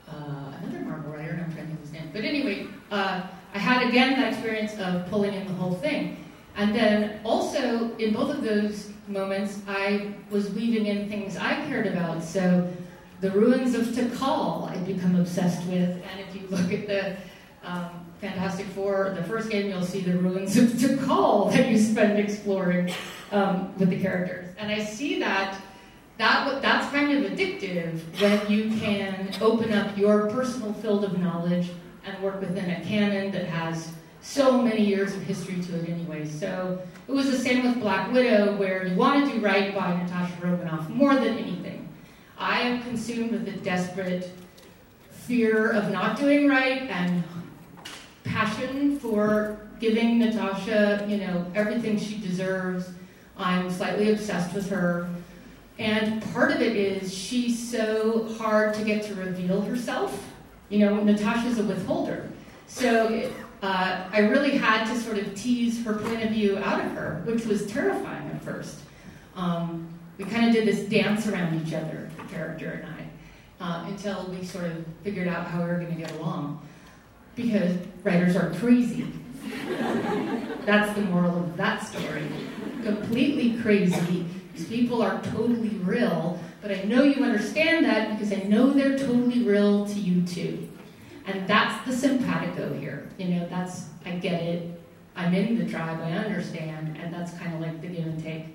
[0.08, 2.10] uh, another Marvel writer, and I'm trying to think his name.
[2.12, 3.22] But anyway, uh,
[3.54, 6.24] I had again that experience of pulling in the whole thing.
[6.56, 11.86] And then also in both of those moments, I was weaving in things I cared
[11.86, 12.22] about.
[12.22, 12.70] So
[13.20, 15.90] the ruins of Tikal I'd become obsessed with.
[15.90, 17.16] And if you look at the
[17.64, 22.18] um, Fantastic Four, the first game, you'll see the ruins of Tikal that you spend
[22.18, 22.92] exploring
[23.30, 24.54] um, with the characters.
[24.58, 25.60] And I see that
[26.18, 31.70] that that's kind of addictive when you can open up your personal field of knowledge
[32.04, 36.26] and work within a canon that has so many years of history to it anyway.
[36.26, 39.96] So it was the same with Black Widow, where you want to do right by
[40.02, 41.88] Natasha Romanoff more than anything.
[42.36, 44.32] I am consumed with a desperate
[45.10, 47.22] fear of not doing right and
[48.28, 52.90] passion for giving Natasha, you know, everything she deserves.
[53.36, 55.08] I'm slightly obsessed with her.
[55.78, 60.26] And part of it is she's so hard to get to reveal herself.
[60.68, 62.28] You know, Natasha's a withholder.
[62.66, 63.30] So
[63.62, 67.22] uh, I really had to sort of tease her point of view out of her,
[67.24, 68.80] which was terrifying at first.
[69.36, 69.88] Um,
[70.18, 72.94] we kind of did this dance around each other, the character and
[73.60, 76.60] I, uh, until we sort of figured out how we were going to get along.
[77.38, 79.06] Because writers are crazy.
[80.66, 82.26] That's the moral of that story.
[82.82, 84.26] Completely crazy.
[84.56, 88.98] These people are totally real, but I know you understand that because I know they're
[88.98, 90.68] totally real to you too.
[91.26, 93.08] And that's the simpatico here.
[93.18, 94.80] You know, that's, I get it.
[95.14, 98.46] I'm in the tribe, I understand, and that's kind of like the give and take.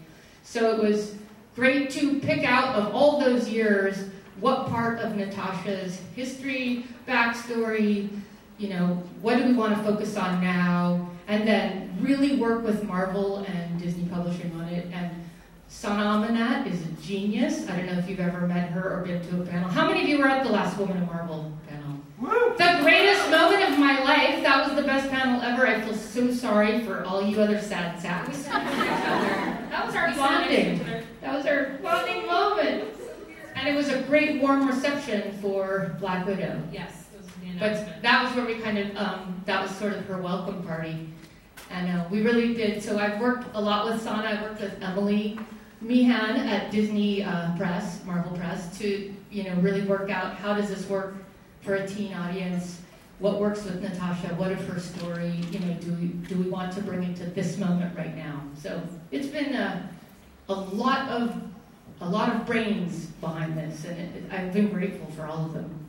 [0.43, 1.15] So it was
[1.55, 4.09] great to pick out of all those years
[4.41, 8.09] what part of Natasha's history, backstory,
[8.57, 12.83] you know, what do we want to focus on now, and then really work with
[12.83, 14.87] Marvel and Disney Publishing on it.
[14.93, 15.11] And
[15.67, 17.67] Sana Amanat is a genius.
[17.67, 19.69] I don't know if you've ever met her or been to a panel.
[19.69, 21.99] How many of you were at the last Woman of Marvel panel?
[22.57, 24.43] The greatest moment of my life.
[24.43, 25.67] That was the best panel ever.
[25.67, 28.43] I feel so sorry for all you other sad sacks.
[28.43, 30.85] That was our bonding.
[31.21, 32.93] That was our bonding moment.
[33.55, 36.61] And it was a great warm reception for Black Widow.
[36.71, 37.02] Yes, that was the
[37.59, 41.09] But that was where we kind of, um, that was sort of her welcome party.
[41.69, 42.83] And uh, we really did.
[42.83, 44.27] So I've worked a lot with Sana.
[44.27, 45.39] I worked with Emily
[45.83, 50.69] Meehan at Disney uh, Press, Marvel Press, to you know really work out how does
[50.69, 51.15] this work
[51.61, 52.81] for a teen audience.
[53.19, 54.27] What works with Natasha?
[54.35, 55.33] What of her story?
[55.51, 58.41] You know, do we do we want to bring it to this moment right now?
[58.57, 59.89] So it's been a,
[60.49, 61.41] a lot of
[62.01, 65.82] a lot of brains behind this, and it, I've been grateful for all of them.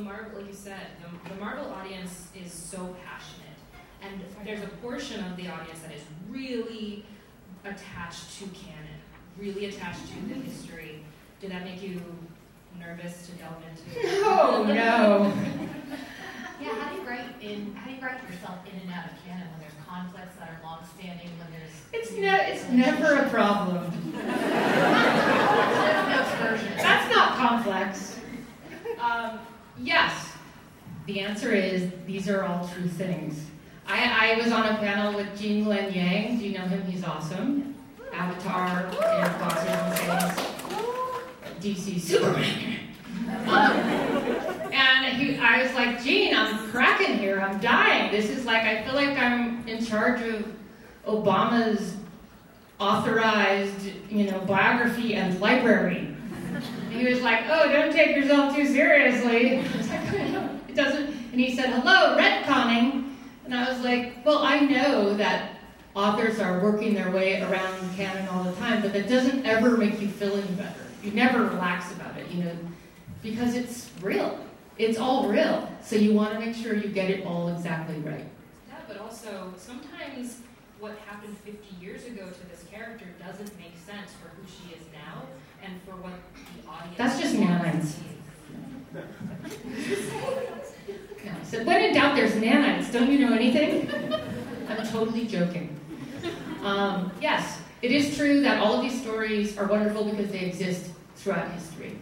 [0.00, 3.58] The Marvel, like you said, the, the Marvel audience is so passionate,
[4.00, 7.04] and there's a portion of the audience that is really
[7.66, 8.96] attached to canon,
[9.38, 11.04] really attached to the history.
[11.42, 12.00] Did that make you
[12.78, 14.20] nervous to delve into?
[14.22, 15.32] No, no.
[16.62, 17.74] Yeah, how do you write in?
[17.74, 20.60] How do you write yourself in and out of canon when there's conflicts that are
[20.62, 21.28] long-standing?
[21.38, 23.92] When there's It's ne- it's never a problem.
[26.76, 28.18] That's not complex.
[28.98, 29.40] Um,
[29.82, 30.32] yes,
[31.06, 33.46] the answer is these are all true things.
[33.86, 36.38] I, I was on a panel with Gene Luen Yang.
[36.38, 36.82] Do you know him?
[36.82, 37.74] He's awesome.
[38.12, 40.50] Avatar and Saints.
[41.60, 42.78] DC Superman.
[44.72, 47.40] And he, I was like, Gene, I'm cracking here.
[47.40, 48.12] I'm dying.
[48.12, 50.46] This is like, I feel like I'm in charge of
[51.06, 51.96] Obama's
[52.78, 56.14] authorized, you know, biography and library.
[56.66, 59.62] And he was like, oh, don't take yourself too seriously.
[60.68, 61.06] It doesn't.
[61.06, 63.14] And he said, hello, retconning.
[63.44, 65.56] And I was like, well, I know that
[65.94, 70.00] authors are working their way around canon all the time, but that doesn't ever make
[70.00, 70.80] you feel any better.
[71.02, 72.56] You never relax about it, you know,
[73.22, 74.38] because it's real.
[74.78, 75.68] It's all real.
[75.82, 78.26] So you want to make sure you get it all exactly right.
[78.68, 80.38] Yeah, but also sometimes
[80.78, 84.82] what happened 50 years ago to this character doesn't make sense for who she is
[84.92, 85.24] now
[85.62, 86.96] and for what the audience.
[86.96, 87.80] That's just nanites.
[87.80, 88.04] to see.
[91.24, 92.92] Yeah, I said, when in doubt, there's nanites.
[92.92, 93.88] Don't you know anything?
[94.68, 95.78] I'm totally joking.
[96.62, 100.90] Um, yes, it is true that all of these stories are wonderful because they exist
[101.16, 101.98] throughout history,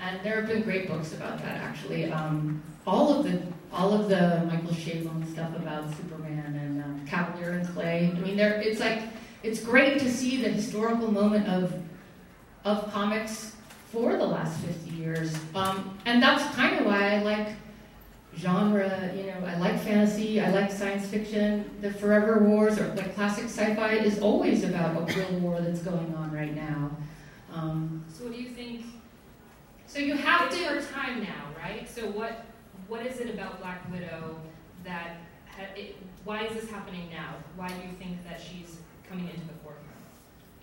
[0.00, 1.58] and there have been great books about that.
[1.58, 3.42] Actually, um, all of the
[3.72, 8.12] all of the Michael Chabon stuff about Superman and um, Kavalier and Clay.
[8.14, 9.02] I mean, there it's like
[9.42, 11.74] it's great to see the historical moment of
[12.68, 13.54] of comics
[13.92, 17.48] for the last 50 years, um, and that's kind of why I like
[18.36, 21.68] genre, you know, I like fantasy, I like science fiction.
[21.80, 26.14] The Forever Wars or like classic sci-fi is always about a real war that's going
[26.14, 26.90] on right now.
[27.52, 28.84] Um, So what do you think?
[29.86, 30.56] so you have to.
[30.64, 31.88] her time now, right?
[31.88, 32.44] So what
[32.88, 34.38] what is it about Black Widow
[34.84, 35.16] that
[35.48, 37.34] ha- it, why is this happening now?
[37.56, 38.76] Why do you think that she's
[39.08, 39.84] coming into the forefront?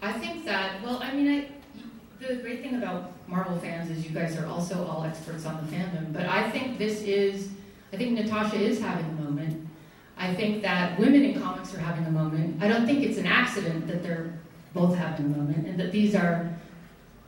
[0.01, 1.47] I think that, well, I mean, I,
[2.19, 5.75] the great thing about Marvel fans is you guys are also all experts on the
[5.75, 7.49] fandom, but I think this is,
[7.91, 9.67] I think Natasha is having a moment.
[10.17, 12.61] I think that women in comics are having a moment.
[12.63, 14.33] I don't think it's an accident that they're
[14.73, 16.49] both having a moment, and that these are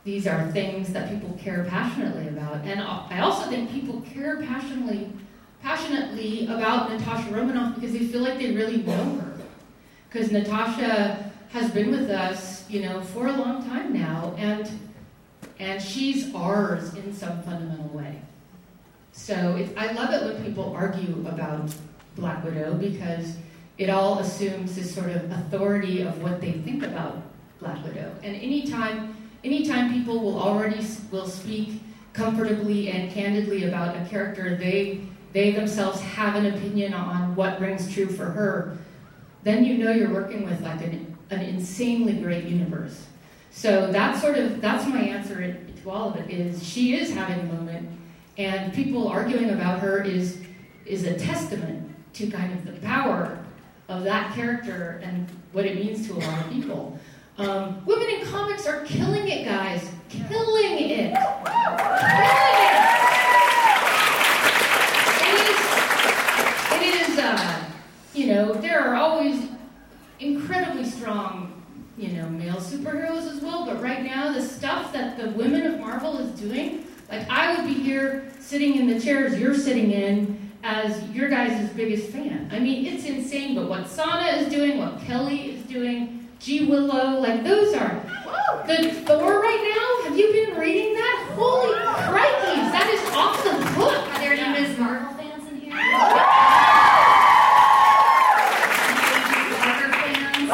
[0.04, 2.64] these are things that people care passionately about.
[2.64, 5.12] And I also think people care passionately
[5.60, 9.38] passionately about Natasha Romanoff because they feel like they really know her.
[10.08, 14.70] Because Natasha has been with us, you know, for a long time now, and
[15.58, 18.20] and she's ours in some fundamental way.
[19.12, 21.74] So it, I love it when people argue about
[22.16, 23.36] Black Widow because
[23.76, 27.22] it all assumes this sort of authority of what they think about
[27.60, 28.12] Black Widow.
[28.22, 31.80] And anytime, anytime people will already will speak
[32.12, 37.92] comfortably and candidly about a character they they themselves have an opinion on what rings
[37.92, 38.78] true for her,
[39.42, 43.06] then you know you're working with like an, an insanely great universe.
[43.50, 47.40] So that's sort of that's my answer to all of it is she is having
[47.40, 47.88] a moment,
[48.36, 50.40] and people arguing about her is
[50.86, 53.38] is a testament to kind of the power
[53.88, 56.98] of that character and what it means to a lot of people.
[57.38, 61.14] Um, women in comics are killing it, guys, killing it, killing it.
[65.22, 65.58] It is,
[66.72, 67.64] it is, uh,
[68.14, 69.47] you know, there are always
[70.20, 71.62] incredibly strong,
[71.96, 73.64] you know, male superheroes as well.
[73.66, 77.66] But right now, the stuff that the women of Marvel is doing, like I would
[77.66, 82.48] be here sitting in the chairs you're sitting in as your guys' biggest fan.
[82.52, 83.54] I mean, it's insane.
[83.54, 88.02] But what Sana is doing, what Kelly is doing, G Willow, like those are
[88.66, 90.08] the Thor right now.
[90.08, 91.32] Have you been reading that?
[91.34, 94.08] Holy crikeys, that is off the book.
[94.14, 94.78] Are there any Ms.
[94.78, 95.72] Marvel fans in here?
[99.58, 100.50] Parker fans?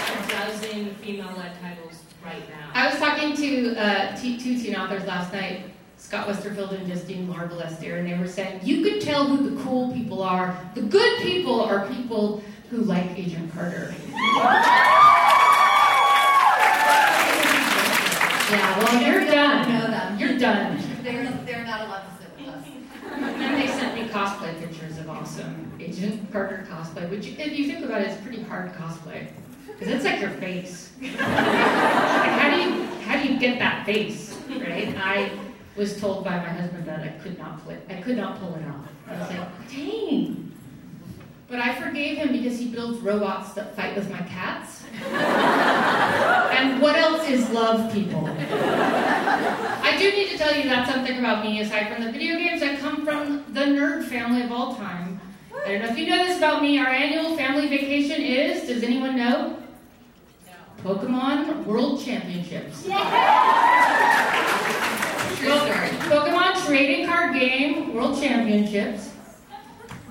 [0.00, 2.70] There's a dozen female-led titles right now.
[2.74, 7.26] I was talking to uh, t- two teen authors last night, Scott Westerfeld and Justine
[7.26, 10.58] Larbalestier, and they were saying you could tell who the cool people are.
[10.74, 13.94] The good people are people who like Agent Carter.
[18.50, 19.68] yeah, well, you're done.
[19.68, 20.18] know them.
[20.18, 20.78] You're done.
[21.02, 22.64] They're, they're not allowed to sit with us.
[23.12, 27.84] And they sent me cosplay pictures of awesome Agent Carter cosplay, which, if you think
[27.84, 29.26] about it, is pretty hard cosplay.
[29.66, 30.92] Because it's like your face.
[31.16, 34.94] How do you How do you get that face, right?
[34.96, 35.30] I
[35.76, 38.88] was told by my husband that I could not I could not pull it off.
[39.08, 40.52] I was like, dang.
[41.48, 44.84] But I forgave him because he builds robots that fight with my cats.
[45.04, 48.26] and what else is love, people?
[48.26, 52.62] I do need to tell you that something about me, aside from the video games,
[52.62, 55.20] I come from the nerd family of all time.
[55.64, 56.78] I don't know if you know this about me.
[56.78, 59.58] Our annual family vacation is, does anyone know?
[60.84, 62.82] Pokemon World Championships.
[66.12, 69.10] Pokemon Trading Card Game World Championships.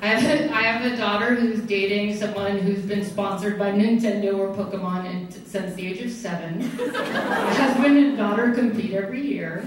[0.01, 4.35] I have, a, I have a daughter who's dating someone who's been sponsored by Nintendo
[4.35, 6.57] or Pokemon in, since the age of seven.
[6.59, 9.63] My husband and daughter compete every year.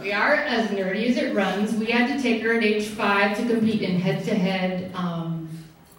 [0.00, 1.74] We are as nerdy as it runs.
[1.74, 5.46] We had to take her at age five to compete in head-to-head um,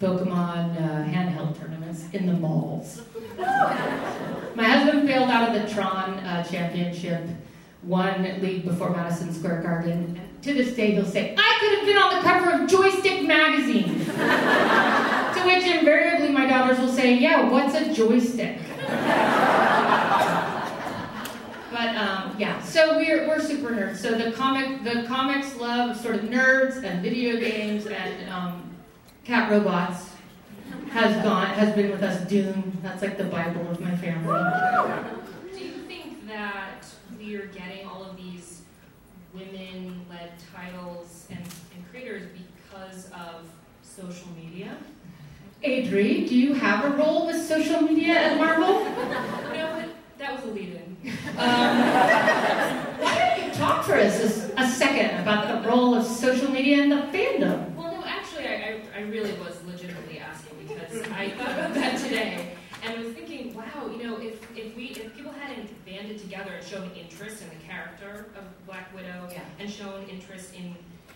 [0.00, 3.02] Pokemon uh, handheld tournaments in the malls.
[4.54, 7.22] My husband failed out of the Tron uh, championship,
[7.82, 10.20] one league before Madison Square Garden.
[10.20, 13.26] And to this day, he'll say, I could have been on the cover of Joystick
[13.26, 14.04] magazine.
[14.04, 18.58] to which invariably my daughters will say, Yeah, what's a joystick?
[21.70, 23.98] but um, yeah, so we're, we're super nerds.
[23.98, 28.74] So the comic the comics love sort of nerds and video games and um,
[29.24, 30.10] cat robots
[30.90, 32.28] has gone has been with us.
[32.28, 32.78] Doom.
[32.82, 34.26] That's like the Bible of my family.
[35.52, 36.84] Do you think that
[37.18, 38.62] we are getting all of these
[39.32, 43.46] women-led titles and, and creators because of
[43.82, 44.76] social media?
[45.62, 48.84] Adri, do you have a role with social media at Marvel?
[48.84, 49.84] No,
[50.18, 50.96] that was a lead-in.
[51.38, 51.78] Um,
[52.98, 56.82] why don't you talk for us a, a, second about the role of social media
[56.82, 57.74] in the fandom?
[57.74, 60.09] Well, no, actually, I, I, I really was legitimately
[60.74, 64.74] because I thought about that today and I was thinking, wow, you know, if, if
[64.76, 69.28] we if people hadn't banded together and shown interest in the character of Black Widow
[69.30, 69.40] yeah.
[69.58, 70.74] and shown interest in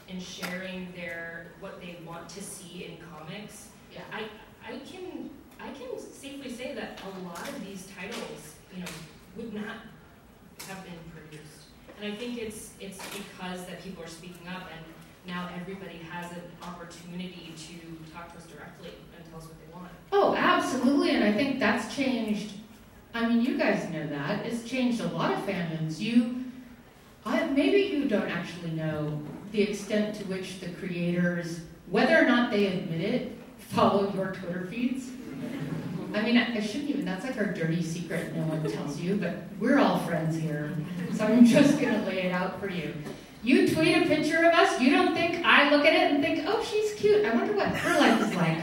[0.09, 4.01] in sharing their what they want to see in comics, yeah.
[4.13, 4.25] I
[4.67, 5.31] I can
[5.61, 8.91] I can safely say that a lot of these titles, you know,
[9.37, 9.77] would not
[10.69, 11.69] have been produced.
[12.01, 14.85] And I think it's it's because that people are speaking up and
[15.27, 19.73] now everybody has an opportunity to talk to us directly and tell us what they
[19.73, 19.89] want.
[20.17, 22.53] Oh, absolutely, and I think that's changed.
[23.15, 25.99] I mean, you guys know that it's changed a lot of fandoms.
[25.99, 26.45] You,
[27.27, 32.53] I, maybe you don't actually know the extent to which the creators, whether or not
[32.53, 35.11] they admit it, follow your Twitter feeds.
[36.15, 37.05] I mean, I, I shouldn't even.
[37.05, 38.37] That's like our dirty secret.
[38.37, 40.77] No one tells you, but we're all friends here,
[41.13, 42.95] so I'm just gonna lay it out for you.
[43.45, 46.45] You tweet a picture of us, you don't think I look at it and think,
[46.47, 47.27] oh, she's cute.
[47.27, 48.57] I wonder what her life is like.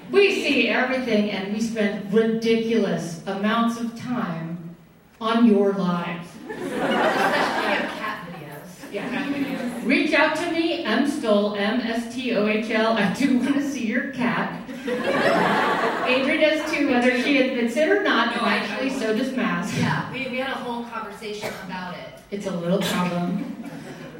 [0.10, 4.74] we see everything, and we spend ridiculous amounts of time
[5.20, 6.26] on your lives.
[6.48, 8.92] cat videos.
[8.92, 9.86] Yeah, cat videos.
[9.86, 12.96] Reach out to me, M Stohl, M S T O H L.
[12.96, 14.60] I do want to see your cat.
[14.66, 19.72] Adri does too, whether she admits it or not, no, and actually so does Mass.
[19.78, 22.19] Yeah, we, we had a whole conversation about it.
[22.30, 23.64] It's a little problem.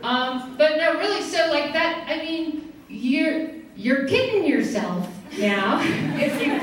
[0.03, 5.09] Um, but no, really, so like that, I mean, you're you're kidding yourself
[5.39, 5.81] now
[6.19, 6.61] if you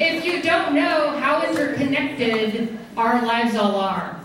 [0.00, 4.20] if you don't know how interconnected our lives all are.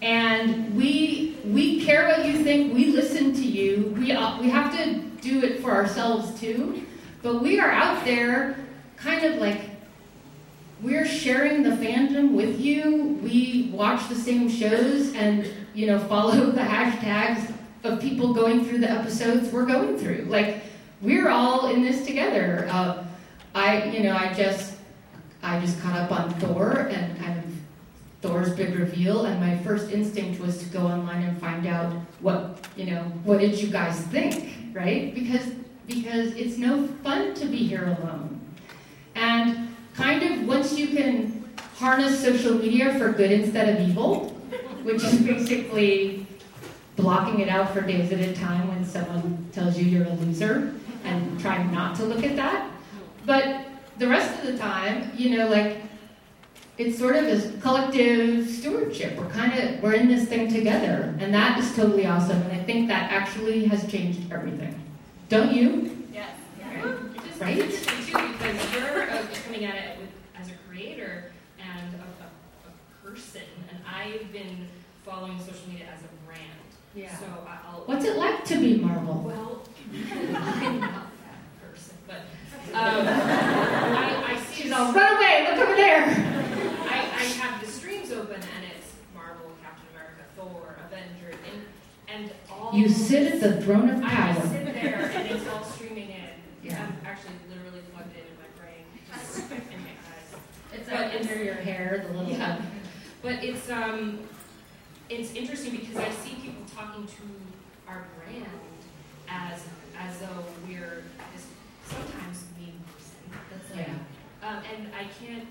[0.00, 2.72] And we we care what you think.
[2.72, 3.94] We listen to you.
[3.98, 6.86] We uh, we have to do it for ourselves too.
[7.22, 8.56] But we are out there,
[8.96, 9.69] kind of like
[10.82, 13.18] we're sharing the fandom with you.
[13.22, 17.52] We watch the same shows and you know follow the hashtags
[17.84, 20.26] of people going through the episodes we're going through.
[20.28, 20.62] Like
[21.00, 22.68] we're all in this together.
[22.70, 23.04] Uh,
[23.54, 24.76] I you know I just
[25.42, 27.44] I just caught up on Thor and kind of
[28.22, 32.66] Thor's big reveal, and my first instinct was to go online and find out what
[32.76, 35.14] you know what did you guys think, right?
[35.14, 35.46] Because
[35.86, 38.40] because it's no fun to be here alone,
[39.14, 39.69] and
[40.00, 41.44] kind of once you can
[41.76, 44.30] harness social media for good instead of evil,
[44.82, 46.26] which is basically
[46.96, 50.74] blocking it out for days at a time when someone tells you you're a loser
[51.04, 52.70] and trying not to look at that.
[53.26, 53.66] But
[53.98, 55.76] the rest of the time, you know, like
[56.78, 59.18] it's sort of this collective stewardship.
[59.18, 62.40] We're kind of we're in this thing together, and that is totally awesome.
[62.40, 64.74] And I think that actually has changed everything.
[65.28, 65.99] Don't you?
[67.40, 67.48] Yes.
[67.48, 67.58] Right.
[67.58, 67.68] Right?
[67.68, 72.24] It's interesting too because you're uh, coming at it with, as a creator and a,
[72.24, 72.28] a,
[72.68, 74.66] a, person, and I've been
[75.04, 76.42] following social media as a brand.
[76.94, 77.16] Yeah.
[77.18, 77.82] So I'll.
[77.86, 79.22] What's it like to be Marvel?
[79.24, 79.62] Well,
[79.94, 80.92] I'm not
[81.24, 82.20] that person, but
[82.74, 84.62] um, I, I see.
[84.64, 85.46] She's all run away.
[85.50, 86.04] Look over there.
[86.04, 91.62] I, I have the streams open, and it's Marvel, Captain America, Thor, Avenger, and
[92.12, 92.74] and all.
[92.74, 94.34] You sit at the throne of power.
[94.34, 95.79] just sit there and it's all streaming in.
[96.70, 96.86] Yeah.
[96.86, 100.40] I'm actually literally plugged in in my brain, just in my eyes.
[100.72, 102.32] It's But like under your hair, the little.
[102.32, 102.60] Yeah.
[103.22, 104.20] But it's um,
[105.08, 107.22] it's interesting because I see people talking to
[107.88, 108.46] our brand
[109.28, 109.60] as
[109.98, 111.02] as though we're
[111.34, 111.46] this
[111.86, 113.20] sometimes mean person.
[113.50, 114.48] That's like, Yeah.
[114.48, 115.46] um, and I can't,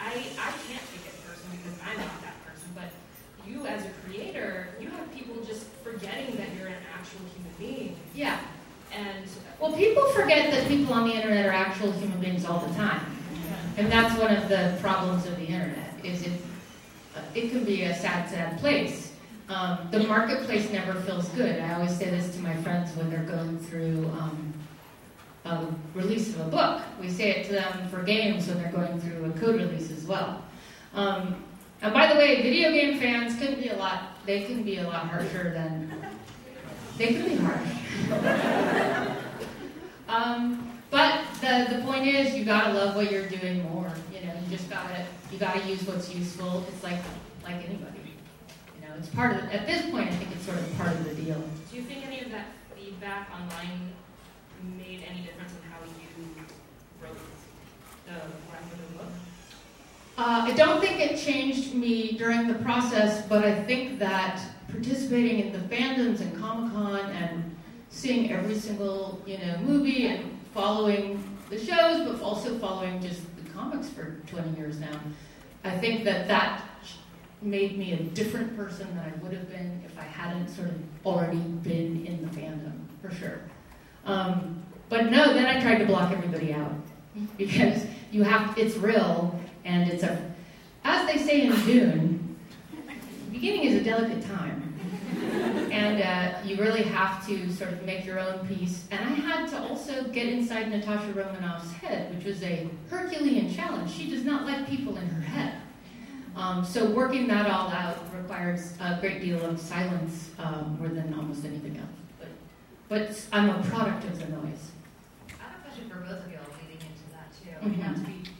[0.00, 0.08] I
[0.38, 2.70] I can't take it personally because I'm not that person.
[2.74, 2.90] But
[3.46, 7.96] you as a creator, you have people just forgetting that you're an actual human being,
[8.14, 8.38] Yeah.
[8.92, 9.28] And
[9.60, 13.00] Well, people forget that people on the internet are actual human beings all the time.
[13.76, 16.32] And that's one of the problems of the internet, is it,
[17.34, 19.12] it can be a sad, sad place.
[19.48, 21.60] Um, the marketplace never feels good.
[21.60, 24.52] I always say this to my friends when they're going through um,
[25.44, 26.82] a release of a book.
[27.00, 30.04] We say it to them for games when they're going through a code release as
[30.04, 30.42] well.
[30.94, 31.42] Um,
[31.80, 34.84] and by the way, video game fans can be a lot, they can be a
[34.84, 35.97] lot harsher than,
[36.98, 37.68] they can be harsh.
[40.08, 43.92] Um, but the, the point is, you gotta love what you're doing more.
[44.12, 46.64] You know, you just gotta you gotta use what's useful.
[46.68, 46.98] It's like
[47.44, 48.00] like anybody.
[48.80, 49.42] You know, it's part of.
[49.42, 51.42] The, at this point, I think it's sort of part of the deal.
[51.70, 53.92] do you think any of that feedback online
[54.78, 56.44] made any difference in how you
[57.02, 57.18] wrote
[58.06, 58.12] the
[58.50, 59.12] rest of the book?
[60.16, 65.40] Uh, I don't think it changed me during the process, but I think that participating
[65.40, 67.56] in the fandoms and Comic Con and
[67.90, 73.50] seeing every single you know movie and following the shows, but also following just the
[73.50, 75.00] comics for 20 years now,
[75.64, 76.62] I think that that
[77.40, 80.76] made me a different person than I would have been if I hadn't sort of
[81.06, 83.40] already been in the fandom, for sure.
[84.04, 86.72] Um, but no, then I tried to block everybody out
[87.36, 90.28] because you have it's real and it's a
[90.84, 92.17] as they say in Dune,
[93.40, 94.74] beginning is a delicate time.
[95.70, 98.88] And uh, you really have to sort of make your own piece.
[98.90, 103.92] And I had to also get inside Natasha Romanoff's head, which was a Herculean challenge.
[103.92, 105.54] She does not like people in her head.
[106.34, 111.14] Um, so working that all out requires a great deal of silence um, more than
[111.14, 111.88] almost anything else.
[112.18, 112.28] But,
[112.88, 114.72] but I'm a product of the noise.
[115.28, 117.54] I have a question for both of y'all leading into that too.
[117.62, 118.30] I mean, not to be,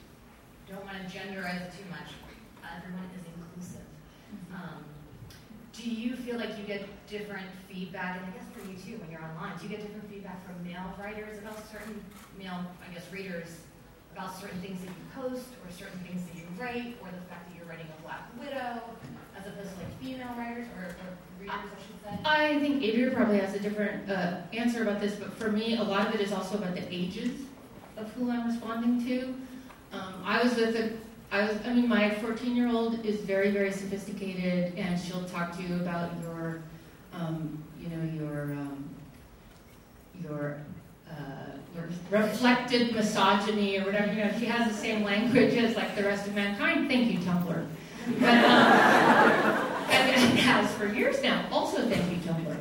[0.68, 2.10] don't want to genderize it too much.
[2.62, 3.08] Everyone
[5.78, 9.10] do you feel like you get different feedback, and I guess for you too, when
[9.10, 12.02] you're online, do you get different feedback from male writers about certain
[12.38, 13.60] male, I guess, readers
[14.12, 17.48] about certain things that you post, or certain things that you write, or the fact
[17.48, 18.82] that you're writing a Black Widow,
[19.38, 21.08] as opposed to like female writers or, or
[21.40, 22.18] readers, I should say?
[22.24, 25.82] I think Adria probably has a different uh, answer about this, but for me, a
[25.82, 27.42] lot of it is also about the ages
[27.96, 29.34] of who I'm responding to.
[29.92, 30.92] Um, I was with a,
[31.30, 35.54] I was, I mean, my 14 year old is very, very sophisticated, and she'll talk
[35.56, 36.62] to you about your,
[37.12, 38.88] um, you know, your, um,
[40.22, 40.58] your,
[41.10, 44.12] uh, your reflected misogyny or whatever.
[44.12, 46.88] You know, she has the same language as like the rest of mankind.
[46.88, 47.66] Thank you, Tumblr.
[48.18, 51.46] But, um, and, has for years now.
[51.52, 52.56] Also, thank you, Tumblr.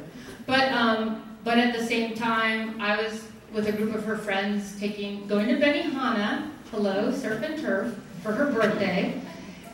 [0.46, 4.78] But um, but at the same time, I was with a group of her friends
[4.78, 9.20] taking going to Benihana, hello, surf and turf, for her birthday.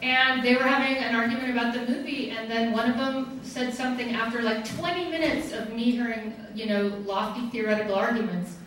[0.02, 3.74] And they were having an argument about the movie, and then one of them said
[3.74, 8.58] something after like 20 minutes of me hearing, you know, lofty theoretical arguments.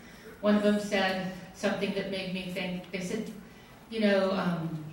[0.41, 2.89] One of them said something that made me think.
[2.91, 3.31] They said,
[3.91, 4.83] you know, um,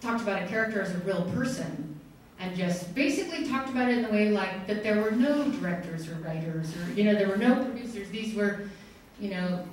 [0.00, 1.98] talked about a character as a real person,
[2.38, 6.08] and just basically talked about it in the way like that there were no directors
[6.08, 8.08] or writers, or you know, there were no producers.
[8.10, 8.68] These were,
[9.18, 9.64] you know,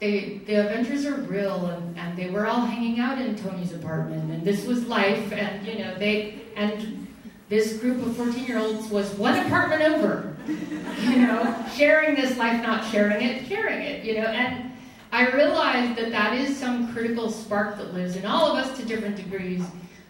[0.00, 4.30] they, the Avengers are real, and, and they were all hanging out in Tony's apartment,
[4.30, 7.06] and this was life, and you know, they and
[7.50, 12.62] this group of 14 year olds was one apartment over, you know, sharing this life,
[12.62, 14.70] not sharing it, sharing it, you know, and
[15.12, 18.84] I realized that that is some critical spark that lives in all of us to
[18.84, 19.62] different degrees,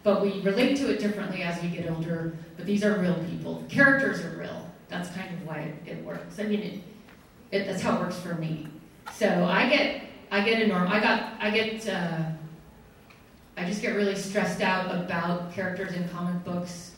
[0.03, 2.37] but we relate to it differently as we get older.
[2.55, 3.61] But these are real people.
[3.61, 4.69] the Characters are real.
[4.89, 6.39] That's kind of why it, it works.
[6.39, 6.81] I mean, it,
[7.51, 8.67] it, that's how it works for me.
[9.13, 10.91] So I get, I get enormous.
[10.91, 12.23] I got, I get, uh,
[13.57, 16.91] I just get really stressed out about characters in comic books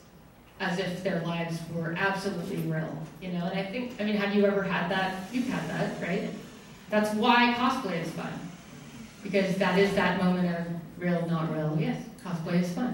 [0.59, 3.45] as if their lives were absolutely real, you know.
[3.45, 5.33] And I think, I mean, have you ever had that?
[5.33, 6.29] You've had that, right?
[6.89, 8.31] That's why cosplay is fun,
[9.23, 10.65] because that is that moment of
[10.97, 11.75] real, not real.
[11.79, 12.93] Yes, cosplay is fun.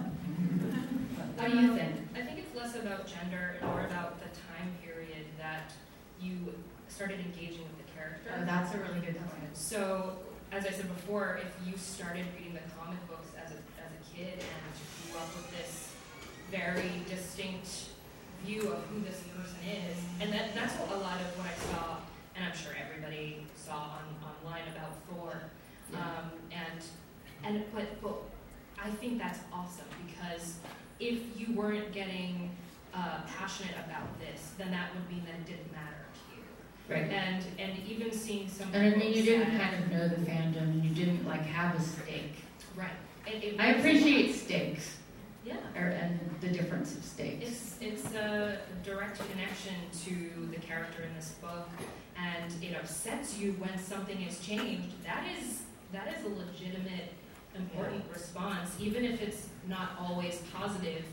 [1.36, 1.96] What do you think?
[2.16, 5.74] I think it's less about gender and more about the time period that
[6.20, 6.54] you
[6.88, 7.66] started engaging
[8.32, 8.62] with the character.
[8.62, 9.58] Oh, that's a really good point.
[9.58, 10.18] So,
[10.52, 14.16] as I said before, if you started reading the comic books as a, as a
[14.16, 15.90] kid and grew up with this
[16.52, 17.90] very distinct
[18.46, 19.98] view of who this person is.
[20.22, 21.98] And that, that's what a lot of what I saw,
[22.36, 25.42] and I'm sure everybody saw on, online about Thor.
[25.94, 26.84] Um, and,
[27.44, 28.16] and, but, but
[28.82, 30.56] I think that's awesome because
[31.00, 32.52] if you weren't getting
[32.94, 36.09] uh, passionate about this, then that would mean that it didn't matter.
[36.90, 37.04] Right.
[37.12, 40.64] And, and even seeing some And I mean, you didn't kind of know the fandom,
[40.64, 42.34] and you didn't like have a stake.
[42.76, 42.90] Right.
[43.60, 44.98] I appreciate stakes,
[45.46, 45.58] Yeah.
[45.76, 47.46] or, and the difference of stakes.
[47.48, 49.76] It's it's a direct connection
[50.06, 51.70] to the character in this book,
[52.18, 55.04] and it upsets you when something is changed.
[55.04, 55.62] That is
[55.92, 57.14] that is a legitimate,
[57.56, 61.04] important response, even if it's not always positive.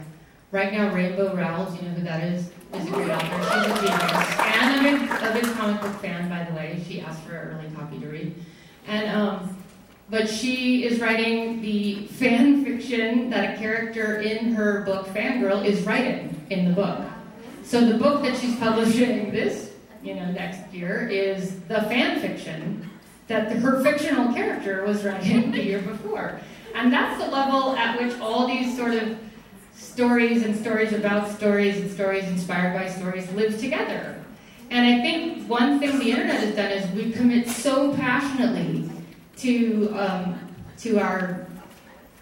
[0.52, 3.44] right now Rainbow Rowell, you know who that is, is a great author.
[3.44, 6.82] She's a genius, and I'm a big, a big comic book fan, by the way.
[6.88, 8.36] She asked for an early copy to read,
[8.88, 9.58] and um,
[10.10, 15.86] but she is writing the fan fiction that a character in her book Fangirl is
[15.86, 17.00] writing in the book.
[17.64, 19.72] So the book that she's publishing this,
[20.04, 22.90] you know, next year is the fan fiction
[23.32, 26.40] that the, her fictional character was writing the year before.
[26.76, 29.18] And that's the level at which all these sort of
[29.74, 34.24] stories and stories about stories and stories inspired by stories live together.
[34.70, 38.90] And I think one thing the internet has done is we commit so passionately
[39.38, 40.40] to um,
[40.78, 41.46] to our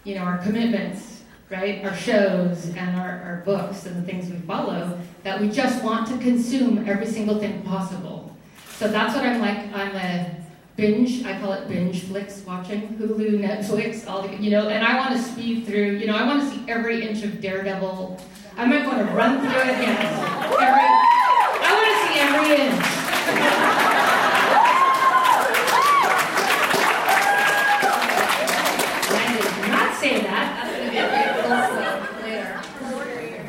[0.02, 1.84] you know our commitments, right?
[1.84, 6.08] Our shows and our, our books and the things we follow that we just want
[6.08, 8.36] to consume every single thing possible.
[8.78, 9.72] So that's what I'm like.
[9.72, 10.39] I'm a
[10.76, 11.24] binge.
[11.24, 14.68] I call it binge flicks watching Hulu, Netflix, all the you know.
[14.68, 15.96] And I want to speed through.
[15.96, 18.18] You know, I want to see every inch of Daredevil.
[18.56, 19.78] I might want to run through it.
[19.80, 20.12] Yes,
[20.60, 20.86] every.
[21.62, 23.90] I want to see every inch.
[28.02, 30.46] I did not say that.
[30.56, 31.80] That's gonna be a big also
[32.22, 32.54] later.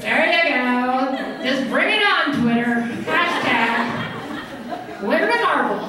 [0.01, 1.43] There you go.
[1.43, 2.71] Just bring it on, Twitter.
[3.05, 3.81] Hashtag
[5.01, 5.79] Women of Marvel.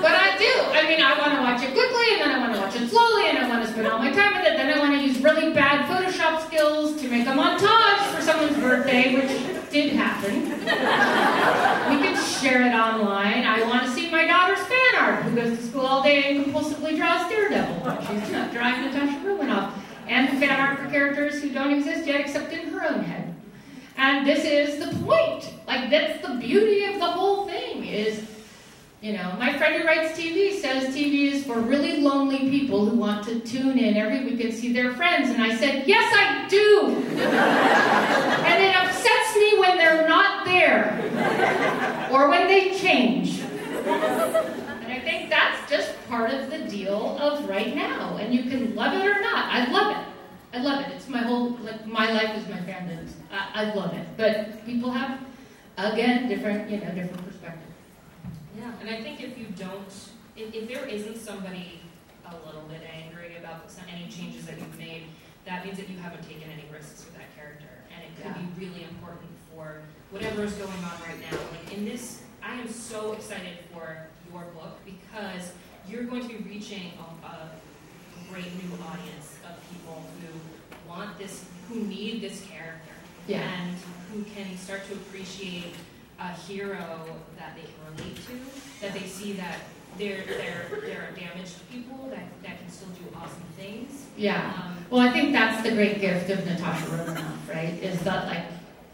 [0.00, 0.52] but I do.
[0.72, 2.88] I mean, I want to watch it quickly, and then I want to watch it
[2.88, 4.56] slowly, and I want to spend all my time with it.
[4.56, 8.56] Then I want to use really bad Photoshop skills to make a montage for someone's
[8.58, 10.61] birthday, which did happen.
[10.72, 13.44] We could share it online.
[13.44, 16.44] I want to see my daughter's fan art, who goes to school all day and
[16.44, 17.82] compulsively draws Daredevil
[18.20, 19.74] she's not drawing Natasha Romanoff,
[20.08, 23.34] and fan art for characters who don't exist yet except in her own head.
[23.96, 25.52] And this is the point.
[25.66, 28.26] Like that's the beauty of the whole thing is,
[29.02, 32.96] you know, my friend who writes TV says TV is for really lonely people who
[32.96, 35.28] want to tune in every week and see their friends.
[35.28, 36.94] And I said, yes, I do.
[38.46, 41.00] and it upsets me when they're not there
[42.12, 43.40] or when they change.
[43.40, 48.18] And I think that's just part of the deal of right now.
[48.18, 49.46] And you can love it or not.
[49.46, 50.06] I love it.
[50.54, 50.92] I love it.
[50.94, 53.08] It's my whole, like, my life is my fandom.
[53.32, 54.06] I, I love it.
[54.16, 55.18] But people have,
[55.76, 57.31] again, different, you know, different.
[58.56, 59.88] Yeah, and I think if you don't,
[60.36, 61.80] if, if there isn't somebody
[62.26, 65.04] a little bit angry about some, any changes that you've made,
[65.44, 68.66] that means that you haven't taken any risks with that character, and it could be
[68.66, 69.80] really important for
[70.10, 71.38] whatever is going on right now.
[71.50, 75.52] Like in this, I am so excited for your book because
[75.88, 76.92] you're going to be reaching
[77.24, 77.50] a, a
[78.30, 82.92] great new audience of people who want this, who need this character,
[83.26, 83.40] Yeah.
[83.42, 83.76] and
[84.12, 85.74] who can start to appreciate
[86.22, 87.04] a hero
[87.36, 89.58] that they can relate to, that they see that
[89.98, 94.06] they're, they're, they're damaged people that, that can still do awesome things.
[94.16, 94.52] Yeah.
[94.56, 97.74] Um, Well, I think that's the great gift of Natasha Romanoff, right?
[97.82, 98.44] Is that like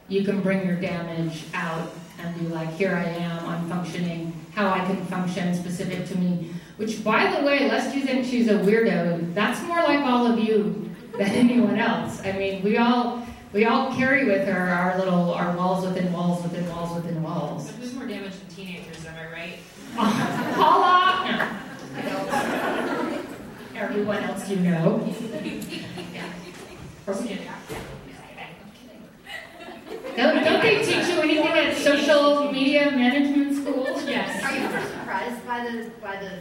[0.08, 4.70] you can bring your damage out and be like, here I am, I'm functioning, how
[4.70, 6.50] I can function specific to me.
[6.78, 10.38] Which, by the way, lest you think she's a weirdo, that's more like all of
[10.38, 12.20] you than anyone else.
[12.24, 16.42] I mean, we all we all carry with her our little our walls within walls
[16.42, 17.66] within walls within walls.
[17.70, 19.58] but who's more damaged than teenagers, am I right?
[20.54, 21.58] Paula,
[23.74, 25.14] everyone else you know.
[27.06, 27.40] Or we-
[30.14, 33.84] Don't, don't they teach you anything at social media management school?
[34.04, 34.44] Yes.
[34.44, 36.32] Are you ever surprised by the by the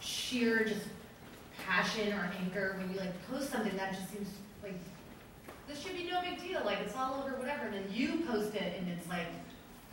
[0.00, 0.86] sheer just
[1.64, 4.47] passion or anger when you like post something that just seems like
[5.68, 8.54] this should be no big deal, like it's all over whatever, and then you post
[8.54, 9.26] it and it's like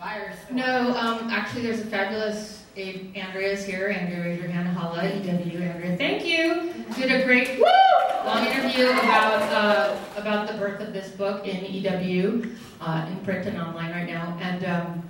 [0.01, 0.51] firestorm.
[0.51, 3.89] No, um, actually, there's a fabulous Abe Andrea's here.
[3.89, 4.67] Andrea, raise your hand.
[4.69, 5.97] Holla, EW Andrea.
[5.97, 6.73] Thank you.
[6.95, 7.65] Did a great woo
[8.26, 13.47] long interview about uh, about the birth of this book in EW, uh, in print
[13.47, 14.38] and online right now.
[14.41, 15.03] And um,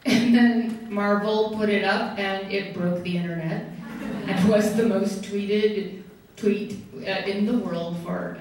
[0.06, 3.66] And then Marvel put it up and it broke the internet
[4.26, 6.02] and was the most tweeted
[6.36, 8.38] tweet uh, in the world for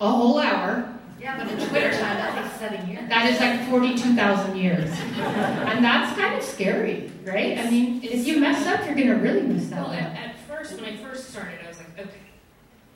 [0.00, 0.97] a whole hour.
[1.20, 3.08] Yeah, but in Twitter time, that takes seven years.
[3.08, 4.90] That is like 42,000 years.
[5.18, 7.58] And that's kind of scary, right?
[7.58, 9.94] I mean, if you mess up, you're going to really mess that Well, up.
[9.98, 12.10] at, at first, when I first started, I was like, okay,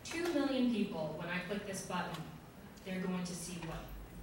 [0.04, 2.12] two million people, when I click this button,
[2.86, 3.78] they're going to see what,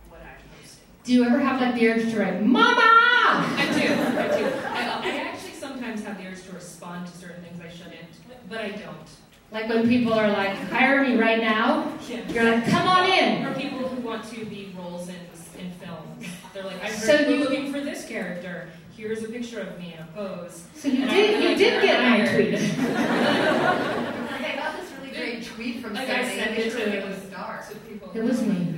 [0.09, 0.83] what I'm posting.
[1.03, 2.81] Do you ever have like the urge to write, Mama?
[2.81, 4.45] I do, I do.
[4.67, 8.59] I, I actually sometimes have the urge to respond to certain things I shouldn't, but
[8.59, 9.07] I don't.
[9.51, 12.21] Like when people are like, hire me right now, Yeah.
[12.29, 13.45] you're like, come on in.
[13.45, 15.15] Or people who want to be roles in,
[15.59, 16.25] in films.
[16.53, 18.69] They're like, I'm So you're looking for this character.
[18.95, 20.63] Here's a picture of me in a pose.
[20.75, 22.53] So you And did, you like, did get my tweet.
[22.53, 26.27] Like, I got this really great tweet from Like, somebody.
[26.29, 27.65] I sent it sure to- we star.
[27.69, 28.11] to people.
[28.13, 28.75] It was me.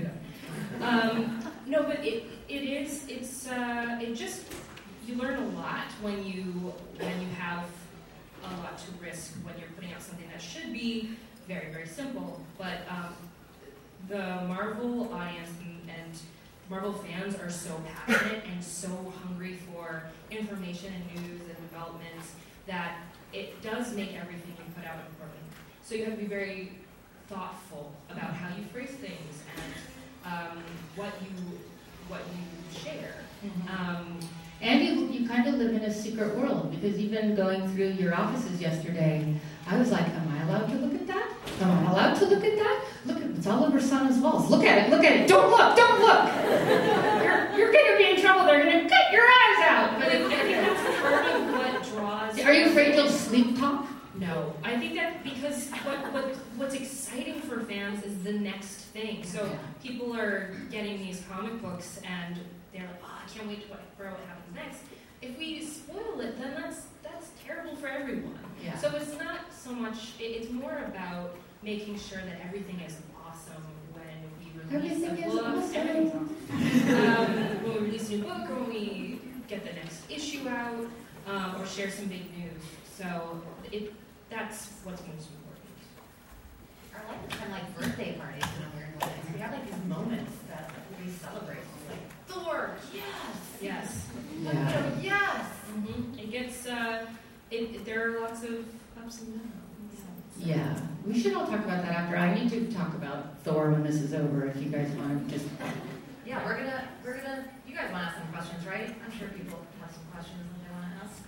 [0.81, 4.43] Um, no, but it, it is, it's, uh, it just,
[5.05, 7.65] you learn a lot when you, when you have
[8.43, 11.11] a lot to risk when you're putting out something that should be
[11.47, 12.41] very, very simple.
[12.57, 13.15] But um,
[14.07, 16.17] the Marvel audience and, and
[16.69, 18.87] Marvel fans are so passionate and so
[19.23, 22.33] hungry for information and news and developments
[22.67, 22.97] that
[23.33, 25.39] it does make everything you put out important.
[25.83, 26.73] So you have to be very
[27.27, 30.63] thoughtful about how you phrase things and um,
[30.95, 31.59] what you
[32.07, 33.15] what you share.
[33.69, 34.19] Um,
[34.61, 38.13] And you, you kind of live in a secret world because even going through your
[38.13, 39.33] offices yesterday,
[39.67, 41.31] I was like, am I allowed to look at that?
[41.61, 42.85] Am I allowed to look at that?
[43.05, 44.51] Look, at it's all over Sana's walls.
[44.51, 45.27] Look at it, look at it.
[45.27, 46.25] Don't look, don't look.
[47.23, 48.45] You're, you're going to be in trouble.
[48.45, 49.99] They're going to cut your eyes out.
[49.99, 52.39] but I think that's part of what draws.
[52.39, 53.87] Are you afraid you'll sleep talk?
[54.15, 59.23] No, I think that because what, what what's exciting for fans is the next thing.
[59.23, 59.49] So
[59.81, 62.39] people are getting these comic books and
[62.71, 64.79] they're like, oh, I can't wait to what, for what happens next.
[65.21, 68.37] If we spoil it, then that's that's terrible for everyone.
[68.63, 68.77] Yeah.
[68.77, 70.13] So it's not so much.
[70.19, 73.63] It, it's more about making sure that everything is awesome
[73.93, 75.45] when we release Everything a book.
[75.45, 76.07] awesome.
[76.07, 77.05] Awesome.
[77.05, 80.87] um, when we release a new book, or when we get the next issue out,
[81.27, 82.61] um, or share some big news.
[82.97, 83.93] So it
[84.29, 85.77] that's what's most important.
[86.95, 89.11] Our life is kind of like birthday parties in a weird way.
[89.33, 90.71] We have like these moments that
[91.03, 91.59] we celebrate.
[92.51, 93.61] It's like, Thor, yes!
[93.61, 94.07] Yes.
[94.41, 94.71] Yeah.
[94.71, 95.45] Thor, yes!
[95.73, 96.67] hmm It gets.
[96.67, 97.05] Uh,
[97.49, 98.65] it, there are lots of
[98.97, 99.49] ups and downs.
[100.37, 100.77] Yeah.
[101.05, 102.15] We should all talk about that after.
[102.17, 105.33] I need to talk about Thor when this is over if you guys want to
[105.37, 105.49] just.
[106.25, 108.95] Yeah, we're gonna, we're gonna, you guys wanna ask some questions, right?
[109.05, 111.23] I'm sure people have some questions that they wanna ask.